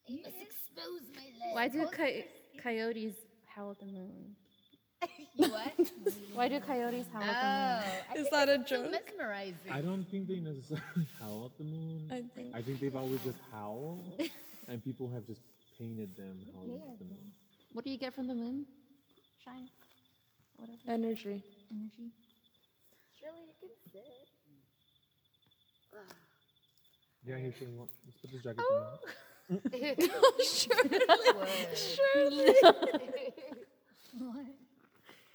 You 0.07 0.21
must 0.21 0.35
expose 0.41 1.01
my 1.15 1.23
leg. 1.23 1.53
Why 1.53 1.67
do 1.67 1.85
coy- 1.87 2.25
coyotes 2.61 3.15
howl 3.47 3.71
at 3.71 3.79
the 3.79 3.85
moon? 3.85 4.35
what? 5.35 5.73
Why 6.33 6.47
do 6.47 6.59
coyotes 6.59 7.07
howl 7.11 7.23
at 7.23 7.41
the 7.41 7.87
moon? 7.87 8.03
Oh, 8.15 8.21
Is 8.21 8.29
that 8.31 8.49
a 8.49 8.57
joke? 8.59 8.91
mesmerizing. 8.91 9.71
I 9.71 9.81
don't 9.81 10.05
think 10.09 10.27
they 10.27 10.39
necessarily 10.39 11.07
howl 11.19 11.45
at 11.51 11.57
the 11.57 11.63
moon. 11.63 12.07
I 12.11 12.21
think. 12.35 12.55
I 12.55 12.61
think 12.61 12.79
they've 12.79 12.95
always 12.95 13.21
just 13.23 13.39
howl, 13.51 13.99
and 14.67 14.83
people 14.83 15.09
have 15.11 15.25
just 15.25 15.41
painted 15.79 16.15
them 16.15 16.37
howling 16.53 16.81
at 16.91 16.99
the 16.99 17.05
moon. 17.05 17.31
What 17.73 17.83
do 17.83 17.91
you 17.91 17.97
get 17.97 18.13
from 18.13 18.27
the 18.27 18.35
moon? 18.35 18.65
Shine. 19.43 19.67
Whatever. 20.57 20.77
Energy. 20.87 21.43
Energy. 21.71 22.11
Surely 23.19 23.41
you 23.47 23.53
can 23.59 23.69
sit. 23.91 24.03
Yeah, 27.25 27.37
here, 27.37 27.53
Shirley, 27.57 27.73
want- 27.77 27.89
let's 28.05 28.17
put 28.17 28.31
this 28.33 28.43
jacket 28.43 28.59
oh. 28.59 28.83
on. 28.83 28.99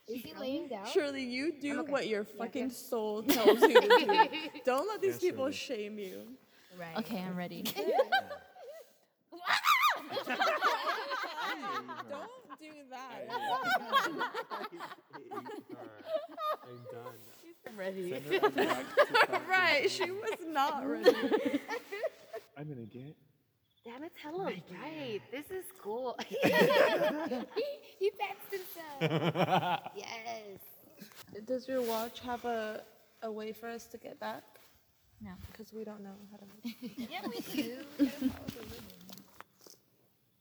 Is 0.09 0.23
he 0.23 0.33
laying 0.39 0.69
down? 0.69 0.87
Surely 0.87 1.23
you 1.23 1.53
do 1.53 1.85
what 1.85 2.09
your 2.09 2.25
fucking 2.25 2.71
soul 2.71 3.23
tells 3.23 3.61
you 3.61 3.81
to 3.81 3.89
do. 3.89 4.29
Don't 4.65 4.89
let 4.89 5.01
these 5.01 5.23
Yeah, 5.23 5.31
people 5.31 5.51
Shirley. 5.51 5.83
shame 5.83 5.99
you. 5.99 6.23
Right. 6.79 6.97
Okay, 6.99 7.23
I'm 7.27 7.37
ready. 7.37 7.65
Don't 12.09 12.31
do 12.61 12.71
that. 12.91 13.29
I'm 16.65 16.79
done. 16.93 17.19
I'm 17.69 17.77
ready. 17.77 18.11
Send 18.11 18.25
her 18.27 18.51
back 18.51 18.85
to 18.97 19.41
right, 19.49 19.91
she 19.91 20.11
was 20.11 20.39
not 20.47 20.89
ready. 20.89 21.11
I'm 22.57 22.69
gonna 22.69 22.87
get. 22.87 23.17
Damn, 23.85 24.05
it's 24.05 24.17
hella 24.23 24.53
bright. 24.69 25.21
This 25.31 25.51
is 25.51 25.65
cool. 25.81 26.17
he 26.29 28.11
passed 28.19 28.51
himself. 28.51 29.81
yes. 29.97 30.59
Does 31.47 31.69
your 31.69 31.83
watch 31.83 32.21
have 32.21 32.45
a, 32.45 32.83
a 33.23 33.31
way 33.31 33.53
for 33.53 33.69
us 33.69 33.87
to 33.87 33.99
get 33.99 34.19
back? 34.19 34.43
No. 35.23 35.31
Because 35.51 35.73
we 35.73 35.85
don't 35.85 36.03
know 36.03 36.17
how 36.31 36.39
to. 36.39 36.45
Yeah, 36.97 37.21
we 37.29 37.41
do. 37.63 37.85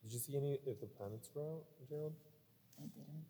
Did 0.08 0.14
you 0.14 0.20
see 0.20 0.38
any 0.38 0.58
if 0.66 0.80
the 0.80 0.88
planets 0.88 1.28
were 1.36 1.42
out, 1.42 1.64
Gerald? 1.90 2.14
I 2.80 2.84
didn't. 2.96 3.26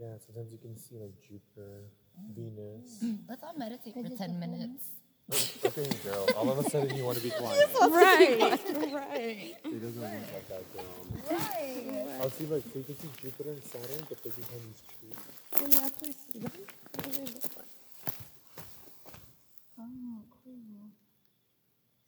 Yeah, 0.00 0.18
sometimes 0.18 0.50
you 0.50 0.58
can 0.58 0.76
see 0.76 0.96
like 0.98 1.14
Jupiter, 1.22 1.86
mm. 2.18 2.34
Venus. 2.34 3.04
Let's 3.28 3.44
all 3.44 3.54
meditate 3.56 3.94
for 3.94 4.02
10 4.02 4.40
minutes. 4.40 4.90
okay, 5.64 5.86
Gerald. 6.02 6.32
All 6.36 6.50
of 6.50 6.58
a 6.58 6.68
sudden 6.68 6.96
you 6.96 7.04
want 7.04 7.18
to 7.22 7.22
be 7.22 7.30
quiet. 7.30 7.70
Right, 7.82 8.40
right. 8.40 9.54
It 9.62 9.80
doesn't 9.80 10.02
work 10.02 10.26
like 10.34 10.48
that, 10.48 10.64
girl. 10.74 10.84
Right. 11.30 12.20
I'll 12.20 12.30
see 12.30 12.46
like 12.46 12.64
so 12.64 12.80
you 12.80 12.84
can 12.84 12.98
see 12.98 13.10
Jupiter 13.22 13.50
and 13.50 13.62
Saturn, 13.62 14.06
but 14.08 14.24
they're 14.24 14.32
behind 14.32 14.62
these 14.66 14.82
trees. 14.90 15.22
Can 15.52 15.70
you 15.70 15.86
actually 15.86 16.16
see 16.32 16.38
them? 16.40 16.50
What 16.94 17.04
do 17.04 17.10
they 17.12 17.32
look 17.32 17.56
like? 17.56 17.66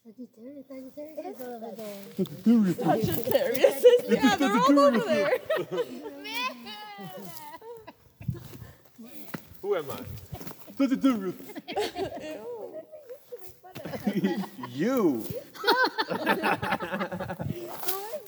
Sagittarius, 0.08 0.64
Sagittarius 0.68 1.36
is 1.36 1.42
over 1.42 1.70
there. 1.76 2.00
Sagittarius. 2.74 3.84
yeah, 4.08 4.36
they're 4.36 4.56
all 4.56 4.78
over 4.78 4.98
there. 5.00 5.38
Who 9.60 9.74
am 9.76 9.90
I? 9.90 10.00
Sagittarius. 10.78 11.34
you. 14.70 15.24
oh 16.08 16.16
my 16.24 16.24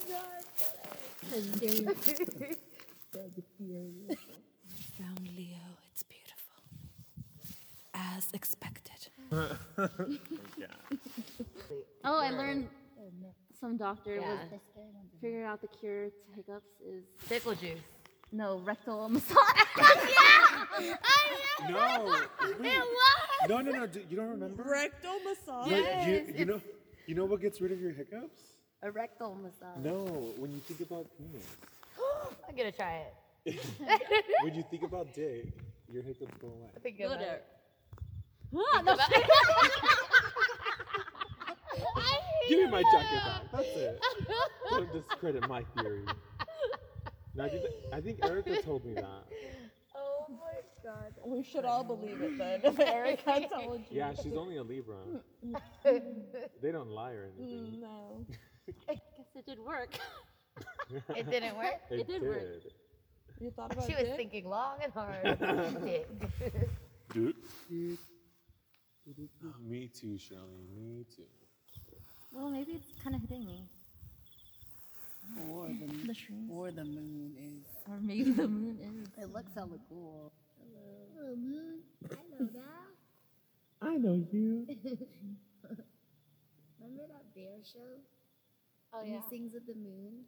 god. 0.07 0.35
Sagittarius. 3.11 4.19
Found 4.99 5.27
Leo. 5.35 5.65
It's 5.91 6.03
beautiful. 6.03 6.61
As 7.95 8.31
expected. 8.33 8.80
Oh, 12.03 12.19
I 12.19 12.31
learned 12.31 12.67
some 13.59 13.77
doctor 13.77 14.19
was 14.19 14.39
figuring 15.21 15.45
out 15.45 15.61
the 15.61 15.67
cure 15.67 16.07
to 16.09 16.35
hiccups 16.35 16.65
is 16.85 17.03
Pickle 17.29 17.53
juice. 17.55 17.79
No, 18.31 18.59
rectal 18.59 19.07
massage. 19.15 19.37
No. 21.69 21.77
It 21.77 22.63
was. 22.63 23.49
No, 23.49 23.59
no, 23.61 23.71
no. 23.71 23.85
do- 23.87 24.03
You 24.09 24.17
don't 24.17 24.29
remember? 24.29 24.63
Rectal 24.63 25.19
massage. 25.23 25.69
No, 25.69 26.05
you, 26.07 26.33
you 26.35 26.45
know, 26.45 26.61
you 27.05 27.13
know 27.13 27.25
what 27.25 27.39
gets 27.41 27.61
rid 27.61 27.71
of 27.71 27.79
your 27.79 27.91
hiccups? 27.91 28.39
A 28.81 28.89
rectal 28.89 29.35
massage. 29.35 29.77
No, 29.83 30.05
when 30.37 30.51
you 30.51 30.57
think 30.59 30.79
about 30.89 31.05
penis. 31.17 31.45
I'm 32.49 32.55
gonna 32.55 32.71
try 32.71 33.03
it. 33.45 33.59
when 34.43 34.55
you 34.55 34.63
think 34.71 34.81
about 34.83 35.13
dick, 35.13 35.45
your 35.91 36.01
hiccups 36.01 36.33
go 36.41 36.47
away. 36.47 36.69
I 36.75 36.79
think 36.79 36.99
about 36.99 37.19
Go 37.19 37.25
it. 37.25 37.45
There. 38.51 38.83
No, 38.83 38.95
shit. 38.97 39.25
Give 42.49 42.59
me 42.59 42.67
my 42.67 42.83
jacket 42.91 43.23
back. 43.23 43.41
That's 43.51 43.67
it. 43.75 44.01
Don't 44.69 44.91
discredit 44.93 45.47
my 45.47 45.63
theory. 45.77 46.03
No, 47.33 47.45
I, 47.45 47.49
think 47.49 47.63
I 47.93 48.01
think 48.01 48.25
Erica 48.25 48.61
told 48.61 48.83
me 48.83 48.93
that. 48.95 49.25
Oh 49.95 50.25
my 50.29 50.59
god. 50.83 51.13
We 51.25 51.43
should 51.43 51.63
all 51.63 51.83
believe 51.83 52.21
it 52.21 52.37
then. 52.37 52.59
If 52.63 52.79
Erica 52.79 53.47
told 53.53 53.79
you. 53.89 53.97
Yeah, 53.97 54.13
she's 54.21 54.35
only 54.35 54.57
a 54.57 54.63
Libra. 54.63 54.97
they 55.83 56.71
don't 56.71 56.89
lie 56.89 57.13
or 57.13 57.29
anything. 57.37 57.79
No. 57.81 58.25
I 58.89 58.93
guess 58.93 59.27
it 59.35 59.45
did 59.45 59.59
work. 59.59 59.97
It 61.15 61.29
didn't 61.29 61.55
work. 61.55 61.79
It, 61.89 62.07
did 62.07 62.21
work. 62.21 62.63
You 63.39 63.51
thought 63.51 63.71
about 63.71 63.85
She 63.87 63.93
was 63.95 64.03
dick? 64.03 64.17
thinking 64.17 64.49
long 64.49 64.75
and 64.83 64.91
hard. 64.91 65.39
Dick. 65.83 66.07
Dude. 67.13 67.35
Me 69.67 69.87
too, 69.87 70.17
Shirley. 70.17 70.65
Me 70.75 71.05
too. 71.15 71.23
well, 72.31 72.49
maybe 72.49 72.73
it's 72.73 72.91
kind 73.03 73.15
of 73.15 73.21
hitting 73.21 73.45
me. 73.45 73.63
Or 75.49 75.67
the, 75.67 75.87
The 76.07 76.13
shrooms. 76.13 76.49
or 76.49 76.71
the 76.71 76.83
moon 76.85 77.33
is. 77.37 77.65
Or 77.89 77.99
maybe 77.99 78.31
the 78.31 78.47
moon 78.47 78.77
is. 78.81 79.09
It 79.23 79.33
looks 79.33 79.51
hella 79.55 79.77
cool. 79.89 80.31
Hello, 81.15 81.35
moon. 81.35 81.79
Hello, 82.09 82.49
now. 82.53 82.89
I 83.81 83.95
know 83.97 84.23
you. 84.31 84.67
Remember 86.79 87.07
that 87.07 87.33
bear 87.35 87.57
show? 87.63 87.79
Oh 88.93 88.99
And 89.01 89.09
yeah. 89.11 89.21
He 89.29 89.37
sings 89.37 89.53
with 89.53 89.65
the 89.65 89.73
moon. 89.75 90.25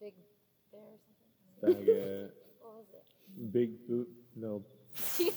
Big 0.00 0.14
bear 0.72 0.80
or 0.80 0.98
something. 1.62 1.84
Faggot. 1.84 2.30
What 2.60 2.74
was 2.76 2.86
it? 2.92 3.52
Big 3.52 3.86
blue. 3.86 4.06
No. 4.36 4.62
He 5.16 5.30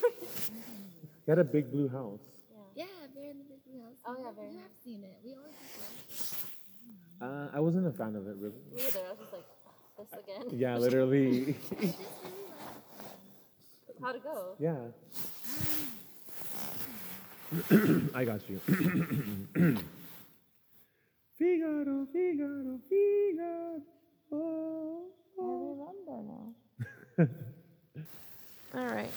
had 1.27 1.39
a 1.39 1.43
big 1.43 1.71
blue 1.71 1.87
house. 1.87 2.32
Yeah, 3.33 3.39
Bear 3.39 3.39
in 3.39 3.39
the 3.39 3.45
Big 3.45 3.63
Blue 3.65 3.81
House. 3.81 3.97
Oh, 4.05 4.15
yeah, 4.19 4.31
You 4.51 4.59
have 4.59 4.71
seen 4.83 5.03
it. 5.03 5.17
We 5.23 5.33
always 5.33 5.53
have 7.19 7.27
Uh, 7.29 7.47
I 7.53 7.59
wasn't 7.59 7.87
a 7.87 7.91
fan 7.91 8.15
of 8.15 8.27
it, 8.27 8.35
really. 8.37 8.61
Me 8.75 8.81
either. 8.87 8.99
I 8.99 9.09
was 9.09 9.19
just 9.19 9.33
like, 9.33 9.45
this 9.97 10.13
again. 10.19 10.59
Yeah, 10.59 10.77
literally. 10.83 11.55
Really 11.81 11.95
How'd 14.01 14.15
it 14.15 14.23
go? 14.23 14.55
yeah. 14.59 14.91
I 18.19 18.25
got 18.25 18.49
you. 18.49 18.59
Figaro, 21.37 22.07
Figaro, 22.11 22.79
Figaro. 22.89 23.81
I 25.39 25.43
remember 25.43 26.17
now. 26.27 26.47
All 28.79 28.87
right. 28.87 29.11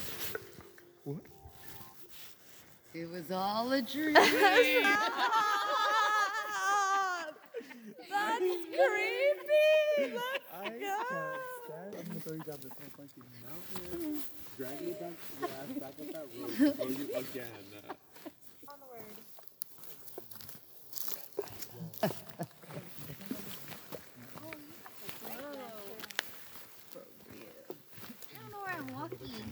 It 2.98 3.10
was 3.10 3.30
all 3.30 3.70
a 3.72 3.82
dream. 3.82 4.14
That's 4.14 4.32
creepy. 8.72 10.16
I 10.50 10.70
can't 10.70 10.80
stand. 10.80 11.92
I'm 11.92 12.06
gonna 12.06 12.20
throw 12.20 12.32
you 12.32 12.40
down 12.40 12.58
this 12.62 12.72
whole 12.72 12.92
fucking 12.96 13.28
mountain. 13.44 14.22
Drag 14.56 14.80
you 14.80 14.94
back, 14.94 15.12
your 15.40 15.50
ass 15.50 15.68
back 15.78 15.94
up 16.00 16.08
that 16.14 16.26
road. 16.40 16.74
Throw 16.74 16.88
you 16.88 17.04
again. 17.16 17.52
I 22.02 22.08
don't 28.40 28.50
know 28.52 28.60
where 28.64 28.74
I'm 28.78 28.88
walking. 28.94 29.44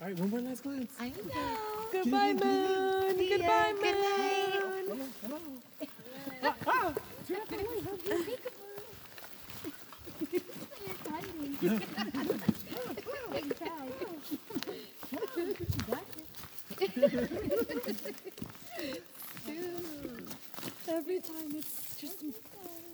All 0.00 0.06
right, 0.06 0.07
one 0.18 0.30
more 0.30 0.40
last 0.40 0.62
glance. 0.64 0.92
I 0.98 1.10
know. 1.10 1.14
Goodbye, 1.92 2.32
moon. 2.32 3.28
Goodbye, 3.28 3.74
moon. 3.80 4.98
You're 10.80 11.00
hiding. 11.08 11.56
Big 13.32 13.58
tag. 13.58 13.92
Every 20.88 21.20
time 21.20 21.54
it's 21.54 21.94
just 22.00 22.22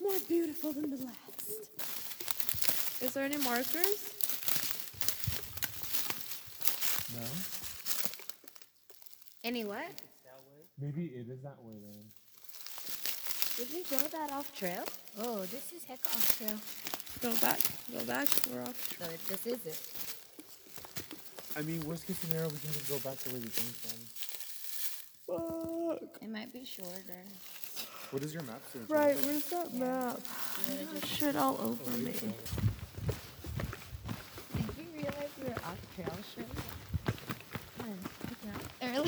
more 0.03 0.19
beautiful 0.29 0.73
than 0.73 0.91
the 0.91 0.97
last. 0.97 1.41
Is 3.01 3.13
there 3.15 3.25
any 3.25 3.39
markers? 3.39 4.11
No? 7.15 7.21
Any 9.45 9.65
what? 9.67 9.85
Maybe 10.81 11.05
it 11.05 11.29
is 11.29 11.43
that 11.43 11.63
way 11.63 11.75
then. 11.85 12.01
Did 13.59 13.69
we 13.75 13.83
go 13.85 13.99
that 14.09 14.33
off 14.33 14.51
trail? 14.57 14.85
Oh, 15.21 15.41
this 15.43 15.71
is 15.71 15.85
heck 15.85 16.01
off 16.07 16.39
trail. 16.39 16.59
Go 17.21 17.39
back. 17.41 17.61
Go 17.93 18.03
back. 18.05 18.27
We're 18.51 18.63
off. 18.63 18.97
So 18.99 19.05
this 19.29 19.47
is 19.47 19.67
it. 19.67 19.79
I 21.57 21.63
mean, 21.63 21.85
worst 21.87 22.07
case 22.07 22.19
scenario, 22.19 22.49
we 22.49 22.57
can 22.59 22.73
just 22.73 22.89
go 22.89 22.99
back 22.99 23.19
the 23.19 23.35
way 23.35 23.41
we 23.41 23.51
came 23.51 23.73
from. 23.85 24.01
Fuck. 25.29 26.23
It 26.23 26.31
might 26.31 26.51
be 26.51 26.65
shorter. 26.65 27.23
What 28.11 28.23
is 28.25 28.33
your 28.33 28.45
map 28.45 28.63
say? 28.73 28.81
Right, 28.89 29.17
where's 29.27 29.47
that 29.51 29.75
map? 29.75 30.21
Shit 31.05 31.37
all 31.37 31.59
over 31.61 31.91
me. 31.99 32.15
Oh, 32.17 32.33
Did 34.57 34.67
you 34.79 34.87
realize 34.95 35.31
we 35.39 35.49
were 35.49 35.53
off 35.53 35.79
trail 35.95 36.17
shit? 36.35 36.49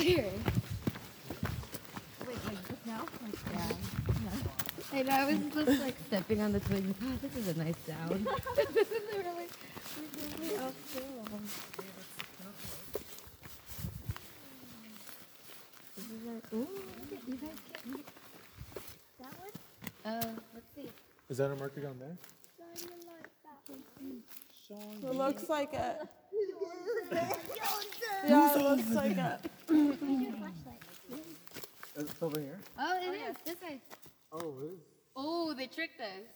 Earlier. 0.07 0.23
Wait, 2.25 2.45
like 2.45 2.67
just 2.69 2.85
now? 2.87 3.03
Like, 3.21 3.35
yeah. 3.51 3.73
I 4.93 5.03
know. 5.03 5.11
I 5.11 5.25
was 5.25 5.39
just 5.53 5.81
like, 5.81 5.95
Stepping 6.07 6.39
on 6.39 6.53
the 6.53 6.61
twins. 6.61 6.95
Oh, 7.03 7.17
this 7.21 7.35
is 7.35 7.49
a 7.49 7.59
nice 7.59 7.75
sound. 7.85 8.25
they 8.55 8.63
were 9.17 9.33
like, 9.35 9.51
we're 9.97 10.45
really 10.45 10.57
off. 10.59 10.73
This 15.95 16.05
is 16.05 16.23
like, 16.25 16.53
ooh, 16.53 16.67
you 17.27 17.35
guys 17.35 17.49
get 17.67 17.83
That 19.19 19.33
one? 19.39 19.51
Uh, 20.05 20.31
let's 20.53 20.67
see. 20.73 20.89
Is 21.27 21.37
that 21.37 21.51
a 21.51 21.55
marker 21.57 21.81
down 21.81 21.99
there? 21.99 22.15
It 24.69 25.15
looks 25.15 25.49
like 25.49 25.73
it. 25.73 26.01
Yeah, 28.27 28.55
it 28.55 28.61
looks 28.61 28.89
like 28.91 29.17
it. 29.17 29.51
It's 31.95 32.21
over 32.21 32.39
here. 32.39 32.59
Oh, 32.77 32.99
it 33.01 33.29
is. 33.29 33.35
This 33.45 33.61
way. 33.61 33.79
Oh, 34.31 34.53
it 34.61 34.65
is. 34.73 34.79
Oh, 35.15 35.53
they 35.57 35.67
tricked 35.67 35.99
us. 35.99 36.27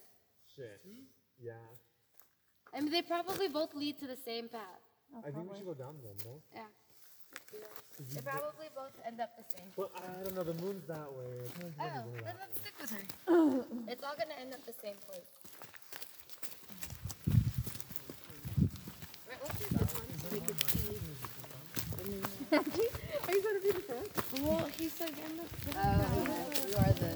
Shit. 0.55 0.81
Yeah. 1.39 1.51
I 2.73 2.81
mean, 2.81 2.91
they 2.91 3.01
probably 3.01 3.47
both 3.47 3.75
lead 3.75 3.99
to 3.99 4.07
the 4.07 4.17
same 4.25 4.47
path. 4.47 4.81
Oh, 5.13 5.23
I 5.27 5.31
think 5.31 5.51
we 5.51 5.57
should 5.57 5.67
go 5.67 5.73
down 5.73 5.95
them, 6.01 6.15
no? 6.25 6.41
Yeah. 6.53 6.61
They 8.15 8.21
probably 8.21 8.67
both 8.75 8.95
end 9.05 9.19
up 9.19 9.35
the 9.37 9.43
same. 9.55 9.67
Well, 9.75 9.91
I 9.95 10.23
don't 10.23 10.35
know. 10.35 10.43
The 10.43 10.53
moon's 10.55 10.87
that 10.87 11.11
way. 11.11 11.45
I 11.45 11.59
think 11.59 11.73
Oh, 11.79 12.03
then 12.23 12.35
let's 12.39 12.59
stick 12.59 12.73
with 12.79 12.91
her. 12.91 13.03
it's 13.91 14.03
all 14.03 14.15
gonna 14.17 14.39
end 14.39 14.53
up 14.53 14.65
the 14.65 14.73
same 14.81 14.95
place. 15.05 15.27
Right, 22.51 22.65
you 23.35 23.41
going 23.41 23.55
to 23.55 23.63
be 23.63 23.71
the 23.71 23.81
see. 23.81 24.41
Well, 24.41 24.65
he's 24.77 24.99
like 24.99 25.17
in 25.17 25.37
the. 25.37 25.43
Oh, 25.77 25.79
you 26.67 26.75
are 26.77 26.93
the 26.93 27.11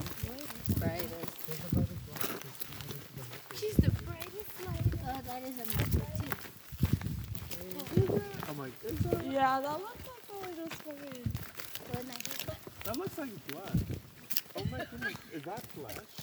brightest. 0.79 1.33
She's 3.55 3.75
the 3.75 3.91
brightest 3.91 4.53
light. 4.65 4.93
Oh, 5.07 5.19
that 5.27 5.41
is 5.43 5.55
a 5.55 5.65
message 5.65 6.09
too. 7.95 8.21
Oh 8.47 8.53
my 8.57 8.69
god. 8.81 9.23
Yeah, 9.31 9.59
that 9.59 9.79
looks 9.79 10.05
like 10.07 10.25
a 10.31 10.33
little 10.47 10.69
fucking. 10.69 11.25
That 12.85 12.95
looks 12.97 13.17
like 13.17 13.33
flesh. 13.49 13.81
Oh 14.57 14.65
my 14.71 14.77
goodness. 14.91 15.19
Is 15.33 15.43
that 15.43 15.61
flesh? 15.67 16.13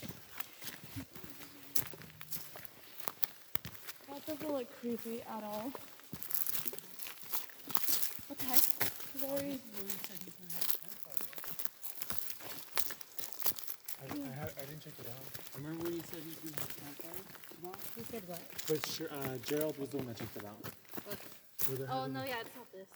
That 4.09 4.21
doesn't 4.27 4.53
look 4.53 4.69
creepy 4.81 5.19
at 5.23 5.43
all. 5.45 5.73
What? 8.49 8.69
Very. 9.17 9.59
I, 14.01 14.05
I 14.05 14.09
I, 14.09 14.11
I 14.45 14.47
didn't 14.67 14.83
check 14.83 14.93
it 14.99 15.07
out. 15.09 15.25
Remember 15.57 15.85
when 15.85 15.93
you 15.95 16.03
said 16.11 16.21
you 16.27 16.35
did 16.51 16.59
have 16.59 16.75
campfire 16.77 17.23
tomorrow? 17.55 17.77
He 17.97 18.03
said 18.11 18.23
what? 18.27 18.41
But 18.67 18.85
sure, 18.87 19.09
uh, 19.13 19.37
Gerald 19.45 19.79
was 19.79 19.89
the 19.91 19.97
one 19.99 20.07
that 20.09 20.17
checked 20.17 20.37
it 20.37 20.45
out. 20.45 20.59
Were 21.71 21.77
there 21.77 21.87
Oh 21.91 22.01
having- 22.01 22.15
no, 22.15 22.25
yeah, 22.25 22.41
it's 22.41 22.51
not 22.57 22.73
this. 22.73 22.89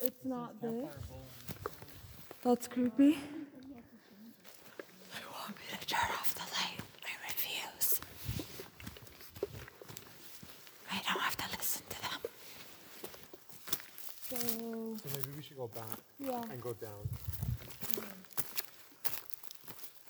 It's 0.00 0.24
not 0.24 0.60
this. 0.60 0.70
Bowl. 0.72 0.90
That's 2.42 2.66
creepy. 2.68 3.12
They 3.12 3.18
want 5.30 5.56
me 5.56 5.62
to 5.78 5.86
turn 5.86 6.10
off 6.18 6.34
the 6.34 6.40
light. 6.42 6.80
I 7.06 7.08
refuse. 7.28 8.00
I 10.90 10.96
don't 11.06 11.20
have 11.22 11.36
to 11.36 11.44
listen 11.56 11.82
to 11.88 12.00
them. 12.02 12.20
So 14.28 14.36
So 14.36 15.08
maybe 15.14 15.30
we 15.36 15.41
should 15.52 15.58
go 15.58 15.68
back 15.68 15.98
yeah. 16.18 16.42
and 16.50 16.60
go 16.60 16.72
down. 16.72 17.08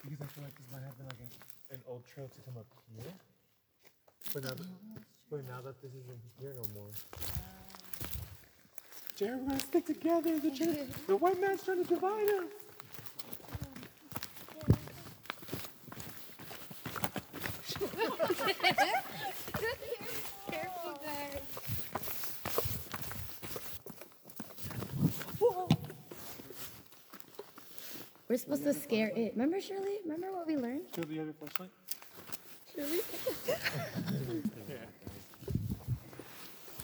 Because 0.05 0.21
I 0.21 0.27
feel 0.27 0.45
like 0.45 0.55
this 0.57 0.67
might 0.73 0.83
have 0.83 0.97
been 0.99 1.07
like 1.07 1.21
an, 1.21 1.29
an 1.77 1.83
old 1.89 2.05
trail 2.07 2.29
to 2.29 2.41
come 2.43 2.59
up 2.59 2.67
here. 2.97 3.13
But 4.33 4.45
now, 4.45 4.51
that, 4.51 4.67
but 5.31 5.49
now 5.49 5.61
that 5.65 5.83
this 5.83 5.91
isn't 5.91 6.21
here 6.41 6.55
no 6.55 6.63
more. 6.75 6.91
Jared, 9.17 9.41
we're 9.41 9.49
gonna 9.49 9.59
stick 9.61 9.87
together. 9.87 10.39
The, 10.39 10.51
trying 10.51 10.89
the 11.07 11.17
white 11.17 11.41
man's 11.41 11.65
trying 11.65 11.83
to 11.85 11.89
divide 11.89 12.29
us. 12.29 12.45
Careful, 20.51 20.93
guys. 21.05 21.43
We're 28.32 28.32
supposed 28.43 28.65
to 28.65 28.75
scare 28.75 29.13
it. 29.15 29.33
Remember, 29.35 29.61
Shirley? 29.61 30.01
Remember 30.05 30.33
what 30.33 30.47
we 30.47 30.57
learned? 30.57 30.83
Show 30.95 31.03
the 31.03 31.21
other 31.21 31.33
flashlight. 31.33 31.71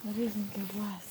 What 0.03 0.15
do 0.15 0.21
you 0.23 0.29
think 0.29 0.57
it 0.57 0.75
was? 0.77 1.05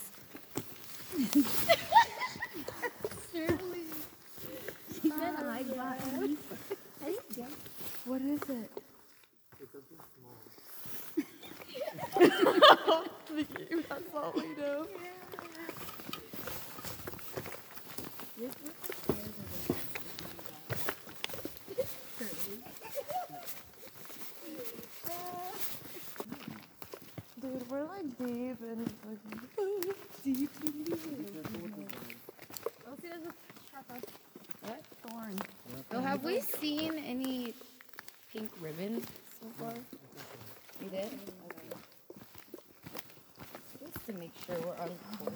She 5.01 5.09
said 5.09 5.35
I 5.35 5.63
got 5.63 5.99
it. 6.23 6.37
What 8.05 8.21
is 8.21 8.41
it? 8.49 8.71
That's 13.89 14.13
all 14.15 14.31
we 14.35 14.41
know. 14.55 14.87
Dude, 18.37 18.55
we're 28.19 28.27
deep 28.27 28.61
and 28.61 28.79
like 29.07 29.19
deep. 30.23 30.47
Oh, 32.87 32.95
see, 33.01 33.09
there's 33.09 33.23
a 33.23 33.33
sharp 33.71 33.85
What? 34.61 34.83
Thorn. 35.03 35.35
So 35.91 35.99
have 35.99 36.23
we 36.23 36.41
seen 36.41 36.97
any 36.99 37.53
pink 38.31 38.49
ribbons 38.61 39.05
so 39.41 39.47
far? 39.59 39.73
We 40.81 40.87
did? 40.89 41.05
Okay. 41.05 41.69
Just 43.79 44.05
to 44.05 44.13
make 44.13 44.31
sure 44.45 44.55
we're 44.59 44.77
on 44.81 44.89
course. 45.19 45.33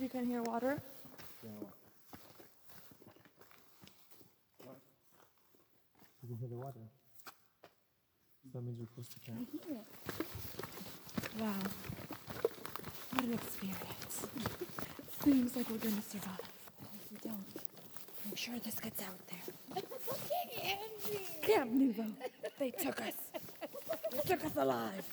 You 0.00 0.08
can 0.08 0.26
hear 0.26 0.42
water. 0.42 0.82
You 6.22 6.28
can 6.28 6.36
hear 6.38 6.48
the 6.48 6.56
water. 6.56 6.80
So 9.08 9.18
that 9.26 9.34
means 9.36 9.48
we're 9.52 9.74
close 10.10 10.26
to 10.28 10.58
camp. 10.60 10.86
Wow. 11.40 11.62
What 13.12 13.24
an 13.24 13.32
experience. 13.34 14.26
Seems 15.24 15.56
like 15.56 15.68
we're 15.70 15.78
gonna 15.78 16.02
survive. 16.02 16.40
If 16.94 17.10
we 17.12 17.18
don't, 17.30 17.46
I'm 18.26 18.36
sure 18.36 18.58
this 18.64 18.78
gets 18.78 19.02
out 19.02 19.18
there. 19.28 19.44
Camp 21.42 21.70
Nouveau. 21.72 22.04
They 22.58 22.70
took 22.70 23.00
us. 23.00 23.14
They 24.12 24.18
took 24.18 24.44
us 24.44 24.56
alive. 24.56 25.06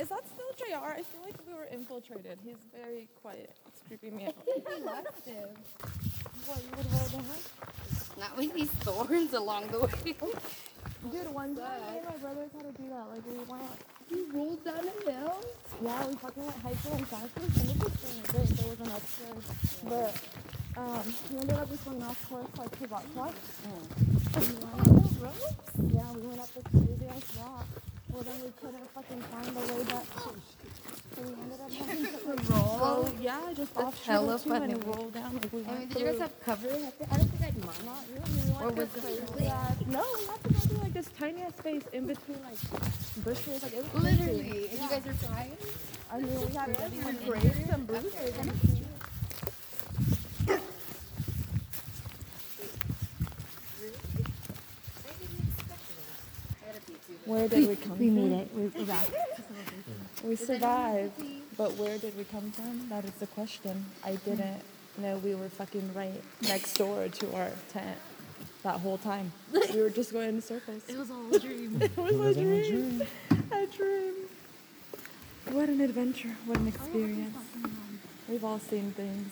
Is 0.00 0.08
that 0.08 0.24
still 0.26 0.52
JR? 0.56 0.86
I 0.86 1.02
feel 1.02 1.22
like 1.22 1.36
we 1.46 1.54
were 1.54 1.66
infiltrated. 1.70 2.38
He's 2.44 2.56
very 2.76 3.08
quiet. 3.22 3.56
It's 3.68 3.82
creeping 3.86 4.16
me 4.16 4.26
out. 4.26 4.34
Not 8.18 8.36
with 8.36 8.54
these 8.54 8.70
thorns 8.70 9.32
along 9.32 9.68
the 9.68 9.80
way. 9.80 10.14
Dude, 11.10 11.34
one 11.34 11.56
time 11.56 11.80
my 12.04 12.16
brothers 12.16 12.50
had 12.56 12.74
to 12.74 12.82
do 12.82 12.88
that. 12.88 13.06
Like, 13.10 13.26
we 13.26 13.38
went, 13.44 13.70
you 14.10 14.26
rolled 14.32 14.64
down 14.64 14.78
a 14.88 15.10
hill? 15.10 15.44
yeah, 15.82 16.06
we 16.06 16.14
fucking 16.14 16.44
went 16.44 16.56
hiking 16.62 16.92
and 16.92 17.08
fastest, 17.08 17.56
and 17.60 17.70
it 17.70 17.76
was 17.82 17.92
really 18.04 18.22
great. 18.28 18.48
There 18.56 18.70
was 18.70 18.80
an 18.80 18.90
upstairs. 18.96 19.44
But, 19.84 20.12
um, 20.80 21.14
we 21.30 21.38
ended 21.40 21.56
up 21.56 21.68
just 21.68 21.84
going 21.84 22.02
off 22.02 22.28
course, 22.28 22.46
like, 22.56 22.78
to 22.78 22.86
rock 22.88 23.04
rock. 23.14 23.34
We 24.34 24.40
went 24.40 24.80
up 24.80 24.94
the? 25.20 25.94
Yeah, 25.94 26.12
we 26.12 26.20
went 26.22 26.40
up 26.40 26.54
this 26.54 26.64
crazy 26.72 27.06
ass 27.06 27.36
rock. 27.38 27.66
Well, 28.10 28.22
then 28.22 28.40
we 28.42 28.50
couldn't 28.60 28.88
fucking 28.94 29.20
find 29.22 29.56
the 29.56 29.60
way 29.74 29.84
back. 29.84 30.06
So 31.16 31.22
we 31.22 31.32
ended 31.32 31.60
up 31.60 31.70
having 31.72 32.04
to 32.06 32.52
roll. 32.52 32.78
Oh, 32.82 33.12
yeah, 33.20 33.40
just 33.54 33.74
That's 33.74 33.86
off 33.86 34.04
hella 34.04 34.38
too, 34.38 34.52
and 34.52 34.60
funny. 34.62 34.74
roll 34.84 35.10
down. 35.10 35.34
Like, 35.34 35.52
we 35.52 35.60
I 35.60 35.62
mean, 35.62 35.78
went 35.78 35.90
did 35.92 35.98
you 36.00 36.06
guys 36.06 36.18
have 36.20 36.40
cover? 36.44 36.68
I 36.68 36.90
thi- 36.90 37.04
I 37.10 37.16
don't 37.16 37.28
think 37.30 37.42
I'd 37.42 37.64
mind. 37.64 37.84
Not 37.84 38.04
really. 38.12 38.50
We 38.50 38.64
Or 38.64 38.70
was 38.72 38.96
it 38.96 39.02
crazy 39.02 39.46
uh, 39.46 39.74
No, 39.86 40.04
we 40.18 40.26
had 40.26 40.42
to 40.44 40.48
go 40.52 40.58
through 40.60 40.78
like 40.78 40.92
this 40.94 41.08
tiny 41.18 41.42
ass 41.42 41.56
space 41.56 41.82
in 41.92 42.06
between 42.06 42.38
like 42.42 42.58
bushes. 43.24 43.62
Like 43.62 43.72
it 43.74 43.84
was 43.94 44.02
Literally. 44.02 44.50
crazy. 44.50 44.68
And 44.70 44.80
you 44.82 44.88
guys 44.88 45.06
are 45.06 45.26
trying? 45.28 45.56
I 46.12 46.18
mean, 46.20 46.40
we 46.48 46.54
had 46.54 46.68
everyone 46.80 47.16
braced 47.26 47.70
and 47.70 47.86
bruises. 47.86 48.34
and 48.38 48.52
Where 57.24 57.48
did 57.48 57.68
we 57.68 57.76
come 57.76 57.98
We 57.98 58.06
from? 58.08 58.14
made 58.30 58.32
it. 58.42 58.50
We're 58.54 58.68
we're 58.78 58.84
back. 58.86 59.08
We 60.24 60.36
survived, 60.36 61.22
but 61.58 61.72
where 61.76 61.98
did 61.98 62.16
we 62.16 62.24
come 62.24 62.50
from? 62.50 62.88
That 62.88 63.04
is 63.04 63.12
the 63.12 63.26
question. 63.26 63.84
I 64.02 64.16
didn't 64.16 64.62
know 64.96 65.18
we 65.18 65.34
were 65.34 65.50
fucking 65.50 65.90
right 65.94 66.22
next 66.40 66.78
door 66.78 67.08
to 67.08 67.34
our 67.36 67.50
tent 67.68 67.98
that 68.62 68.80
whole 68.80 68.96
time. 68.96 69.32
We 69.52 69.82
were 69.82 69.90
just 69.90 70.14
going 70.14 70.30
in 70.30 70.40
circles. 70.40 70.82
It 70.88 70.96
was 70.96 71.10
all 71.10 71.34
a 71.34 71.38
dream. 71.38 71.78
It 71.82 71.96
was 71.98 72.36
a 72.38 72.42
dream. 72.42 73.02
A 73.52 73.66
dream. 73.66 74.14
What 75.50 75.68
an 75.68 75.82
adventure. 75.82 76.34
What 76.46 76.56
an 76.56 76.68
experience. 76.68 77.36
We've 78.26 78.44
all 78.44 78.58
seen 78.58 78.92
things. 78.92 79.30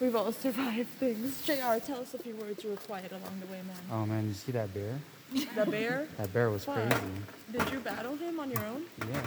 We've 0.00 0.16
all 0.16 0.32
survived 0.32 0.88
things. 0.98 1.44
JR, 1.44 1.76
tell 1.84 2.00
us 2.00 2.14
a 2.14 2.18
few 2.18 2.34
words 2.36 2.64
you 2.64 2.70
were 2.70 2.76
quiet 2.76 3.12
along 3.12 3.40
the 3.40 3.46
way, 3.52 3.60
man. 3.66 3.76
Oh 3.92 4.06
man, 4.06 4.26
you 4.28 4.32
see 4.32 4.52
that 4.52 4.72
bear? 4.72 4.98
The 5.54 5.66
bear? 5.70 6.08
That 6.16 6.32
bear 6.32 6.48
was 6.50 6.64
Fuck. 6.64 6.76
crazy. 6.76 7.12
Did 7.52 7.70
you 7.72 7.80
battle 7.80 8.16
him 8.16 8.40
on 8.40 8.50
your 8.50 8.64
own? 8.64 8.82
Yeah. 8.98 9.20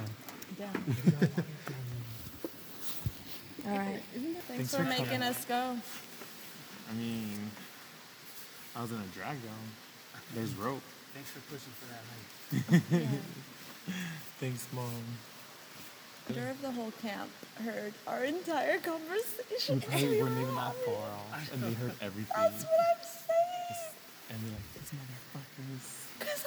Damn. 0.58 0.86
All 3.68 3.78
right. 3.78 4.02
Thanks, 4.48 4.72
for, 4.72 4.78
for 4.78 4.84
making 4.84 5.06
coming. 5.06 5.24
us 5.24 5.46
go. 5.46 5.78
I 6.90 6.94
mean, 6.94 7.52
I 8.76 8.82
was 8.82 8.92
in 8.92 8.98
a 8.98 9.08
drag 9.14 9.42
down. 9.44 9.72
There's 10.34 10.54
rope. 10.56 10.82
Thanks 11.14 11.32
for 11.32 11.40
pushing 11.50 11.74
for 11.80 11.88
that 11.92 12.04
height. 13.02 13.10
Thanks, 14.40 14.68
mom. 14.74 14.92
Leader 16.30 16.50
of 16.50 16.62
the 16.62 16.72
whole 16.72 16.92
camp 17.02 17.30
heard 17.64 17.94
our 18.08 18.24
entire 18.24 18.80
conversation. 18.80 19.76
We 19.76 19.82
probably 19.86 20.22
weren't 20.22 20.42
even 20.42 20.56
that 20.56 20.74
far 20.86 20.96
off, 20.96 21.54
and 21.54 21.64
they 21.64 21.74
heard 21.74 21.94
everything. 22.02 22.34
That's 22.36 22.64
what 22.64 22.74
I'm 22.74 23.04
saying. 23.04 23.94
And 24.32 24.40
they're 24.42 24.52
like, 24.52 24.74
"These 24.74 24.92
motherfuckers." 25.00 26.05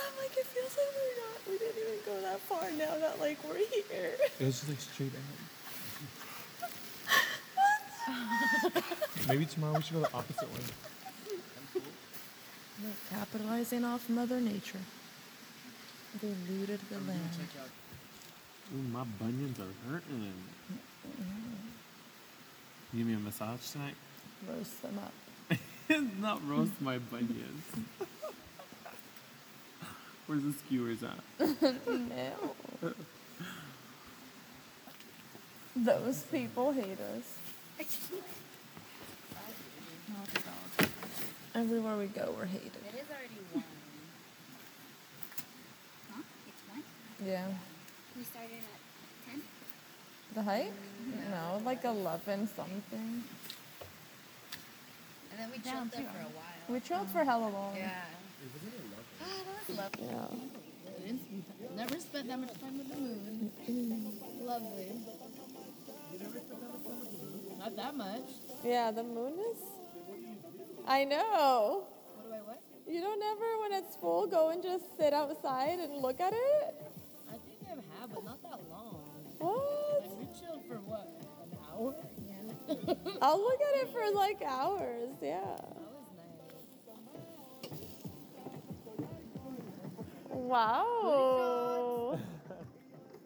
Cause 0.08 0.16
I'm 0.16 0.22
like, 0.22 0.36
it 0.36 0.46
feels 0.46 0.76
like 0.76 0.86
we're 0.96 1.16
not. 1.22 1.38
We 1.48 1.58
didn't 1.58 1.82
even 1.82 1.98
go 2.06 2.20
that 2.22 2.40
far. 2.40 2.70
Now 2.72 2.96
that 2.98 3.20
like 3.20 3.38
we're 3.44 3.56
here. 3.56 4.16
It 4.38 4.44
was 4.44 4.60
just 4.60 4.68
like 4.68 4.80
straight 4.80 5.12
ahead. 5.12 5.38
Maybe 9.28 9.44
tomorrow 9.44 9.74
we 9.74 9.82
should 9.82 9.94
go 9.94 10.00
the 10.00 10.14
opposite 10.14 10.50
way. 10.52 10.60
capitalizing 13.10 13.84
off 13.84 14.08
Mother 14.08 14.40
Nature. 14.40 14.80
They 16.22 16.34
looted 16.50 16.80
the 16.88 16.96
land. 16.96 17.38
Ooh, 18.74 18.82
my 18.90 19.04
bunions 19.04 19.58
are 19.60 19.74
hurting. 19.90 20.32
You 22.92 22.98
give 22.98 23.06
me 23.06 23.14
a 23.14 23.18
massage 23.18 23.70
tonight? 23.70 23.94
Roast 24.48 24.80
them 24.82 24.98
up. 24.98 25.12
Not 26.20 26.46
roast 26.48 26.80
my 26.80 26.98
bunions. 26.98 27.64
Where's 30.28 30.42
the 30.42 30.52
skewers 30.52 31.02
at? 31.02 31.18
No. 31.88 32.92
Those 35.74 36.22
people 36.24 36.72
hate 36.72 36.98
us. 37.00 37.38
Everywhere 41.54 41.96
we 41.96 42.06
go, 42.06 42.34
we're 42.36 42.44
hated. 42.44 42.66
It 42.66 42.94
is 42.94 43.08
already 43.10 43.40
one. 43.54 43.64
Huh? 46.12 46.22
It's 46.46 46.62
one? 46.68 46.82
Yeah. 47.26 47.46
We 48.16 48.24
started 48.24 48.50
at 48.58 49.32
10? 49.32 49.42
The 50.34 50.42
hike? 50.42 50.72
No, 51.30 51.62
like 51.64 51.84
11 51.84 52.48
something. 52.54 53.24
And 55.30 55.38
then 55.38 55.50
we 55.50 55.58
chilled 55.58 55.90
there 55.90 56.02
for 56.02 56.20
a 56.20 56.32
while. 56.36 56.68
We 56.68 56.80
chilled 56.80 57.08
for 57.08 57.24
hella 57.24 57.48
long. 57.48 57.76
Yeah. 57.76 58.02
Ah, 59.80 59.88
that 59.88 60.00
was 60.00 60.08
lovely. 60.84 61.10
Yeah. 61.10 61.76
Never 61.76 62.00
spent 62.00 62.28
that 62.28 62.38
much 62.40 62.60
time 62.60 62.78
with 62.78 62.88
the 62.90 62.96
moon. 62.96 63.50
Lovely. 64.42 64.90
Not 67.58 67.76
that 67.76 67.96
much. 67.96 68.28
Yeah, 68.64 68.90
the 68.90 69.02
moon 69.04 69.34
is. 69.52 69.58
I 70.86 71.04
know. 71.04 71.84
What 72.16 72.28
do 72.28 72.34
I 72.34 72.40
what? 72.40 72.60
You 72.88 73.00
don't 73.00 73.22
ever, 73.22 73.58
when 73.60 73.72
it's 73.72 73.94
full, 73.96 74.26
go 74.26 74.48
and 74.48 74.62
just 74.62 74.84
sit 74.98 75.12
outside 75.12 75.78
and 75.78 75.98
look 76.02 76.20
at 76.20 76.32
it? 76.32 76.74
I 77.28 77.32
think 77.32 77.60
I 77.66 78.00
have, 78.00 78.10
but 78.12 78.24
not 78.24 78.42
that 78.42 78.58
long. 78.70 79.00
What? 79.38 80.02
Like, 80.02 80.18
we 80.18 80.26
chilled 80.40 80.64
for 80.66 80.78
what? 80.88 81.06
An 81.42 81.58
hour? 81.70 81.94
Yeah. 82.26 82.94
I'll 83.22 83.38
look 83.38 83.60
at 83.60 83.82
it 83.82 83.92
for 83.92 84.10
like 84.14 84.42
hours, 84.42 85.10
yeah. 85.22 85.56
Wow. 90.48 92.18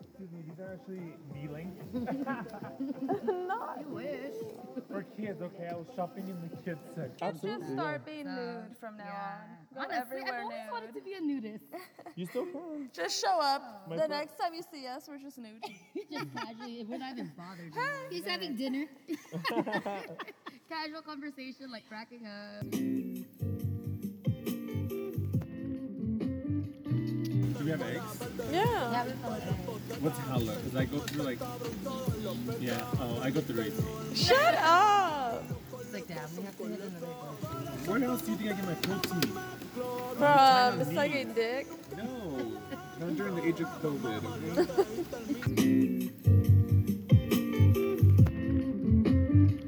Excuse 0.01 0.31
me, 0.33 0.43
these 0.49 0.59
are 0.59 0.73
actually 0.75 1.14
knee 1.33 1.49
length 1.49 1.79
Not. 3.49 3.79
You 3.81 3.95
wish. 3.95 4.35
for 4.91 5.03
kids. 5.16 5.41
Okay, 5.41 5.68
I 5.70 5.75
was 5.75 5.87
shopping 5.95 6.29
in 6.29 6.37
the 6.49 6.57
kids 6.62 6.81
section. 6.95 7.16
Absolutely. 7.23 7.62
Just 7.66 7.73
start 7.75 8.05
being 8.05 8.25
nude 8.27 8.77
from 8.81 8.97
now 8.97 9.05
on. 9.05 9.57
Go 9.75 9.81
Honestly, 9.83 9.99
everywhere 10.18 10.39
I've 10.41 10.45
always 10.45 10.59
wanted 10.73 10.95
to 10.95 11.01
be 11.01 11.14
a 11.14 11.20
nudist. 11.20 11.64
You 12.16 12.27
still 12.27 12.45
can. 12.47 12.91
Just 12.93 13.25
show 13.25 13.39
up. 13.41 13.87
My 13.89 13.97
the 13.97 14.03
fir- 14.03 14.09
next 14.09 14.37
time 14.37 14.53
you 14.55 14.62
see 14.70 14.87
us, 14.87 15.07
we're 15.09 15.18
just 15.18 15.39
nude. 15.39 15.62
Just 16.12 16.27
casually, 16.35 16.85
we're 16.89 16.99
not 16.99 17.12
even 17.12 17.33
bothered. 17.37 17.73
He's 18.11 18.25
having 18.27 18.55
dinner. 18.57 18.85
Casual 20.68 21.01
conversation, 21.03 21.70
like 21.70 21.89
cracking 21.89 22.27
up. 22.27 22.66
Do 27.62 27.66
we 27.66 27.70
have 27.70 27.82
eggs? 27.82 28.18
Yeah. 28.50 29.04
What's 30.00 30.18
halal? 30.18 30.56
Because 30.64 30.74
I 30.74 30.84
go 30.84 30.98
through 30.98 31.22
like. 31.22 31.38
Yeah, 32.60 32.84
oh, 32.98 33.20
I 33.22 33.30
go 33.30 33.40
through 33.40 33.62
18. 33.62 34.14
Shut 34.16 34.54
up. 34.56 35.44
It's 35.80 35.92
like, 35.92 36.08
damn, 36.08 36.36
we 36.36 36.42
have 36.42 36.56
to 36.58 36.64
hit 36.64 36.80
another 36.80 37.06
grocery. 37.06 37.90
Where 38.00 38.02
else 38.10 38.22
do 38.22 38.32
you 38.32 38.36
think 38.36 38.50
I 38.50 38.54
get 38.54 38.66
my 38.66 38.74
protein? 38.74 39.20
From 40.16 40.24
on 40.24 40.78
me. 40.80 40.84
sucking 40.92 41.32
dick. 41.34 41.68
No, 41.96 42.58
not 42.98 43.16
during 43.16 43.36
the 43.36 43.44
age 43.46 43.60
of 43.60 43.68
COVID. 43.80 44.24
Okay? 44.26 46.10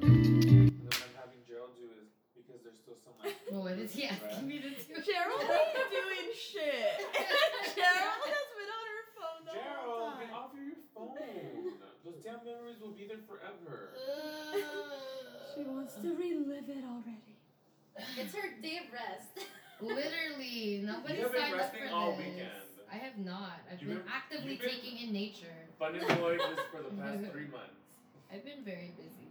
And 0.02 0.82
then 0.82 0.82
what 0.82 0.98
I'm 0.98 1.14
having 1.14 1.42
Gerald 1.46 1.70
do 1.78 1.86
is 1.94 2.10
because 2.34 2.60
there's 2.64 2.78
still 2.82 2.98
some 3.04 3.14
like 3.22 3.36
Well, 3.52 3.62
what 3.62 3.78
is 3.78 3.92
he 3.94 4.04
asking 4.06 4.48
me 4.48 4.58
to 4.58 4.70
do? 4.70 4.74
Gerald 5.04 5.42
ain't 5.42 5.90
doing 5.90 6.32
shit. 6.34 7.04
Gerald 7.74 8.24
has 8.24 8.48
been 8.56 8.70
on 8.72 8.86
her 8.88 9.04
phone 9.14 9.42
the 9.44 9.52
whole 9.52 9.60
Gerald, 9.60 10.20
get 10.20 10.30
time. 10.30 10.38
off 10.38 10.52
of 10.54 10.60
your 10.64 10.80
phone. 10.94 11.93
Those 12.04 12.20
damn 12.22 12.44
memories 12.44 12.76
will 12.80 12.92
be 12.92 13.06
there 13.06 13.22
forever. 13.26 13.90
She 15.54 15.62
wants 15.64 15.94
to 15.94 16.08
relive 16.14 16.68
it 16.68 16.84
already. 16.84 17.36
It's 18.18 18.34
her 18.34 18.50
day 18.60 18.80
of 18.84 18.92
rest. 18.92 19.48
Literally, 19.80 20.82
nobody 20.84 21.14
You 21.14 21.22
have 21.22 21.32
been 21.32 21.40
signed 21.40 21.54
up 21.54 21.60
resting 21.60 21.88
for 21.88 21.94
all 21.94 22.10
this. 22.16 22.18
weekend. 22.26 22.48
I 22.92 22.96
have 22.96 23.18
not. 23.18 23.58
I've 23.70 23.80
You've 23.80 23.88
been, 23.90 23.98
been- 23.98 24.12
actively 24.12 24.52
you've 24.52 24.60
been- 24.60 24.70
taking 24.70 24.98
in 25.08 25.12
nature. 25.12 25.56
Fun 25.78 25.94
and 25.96 26.06
joy 26.18 26.36
just 26.38 26.68
for 26.70 26.82
the 26.82 26.90
past 27.00 27.20
three 27.32 27.48
months. 27.48 27.80
I've 28.32 28.44
been 28.44 28.62
very 28.64 28.92
busy. 28.96 29.23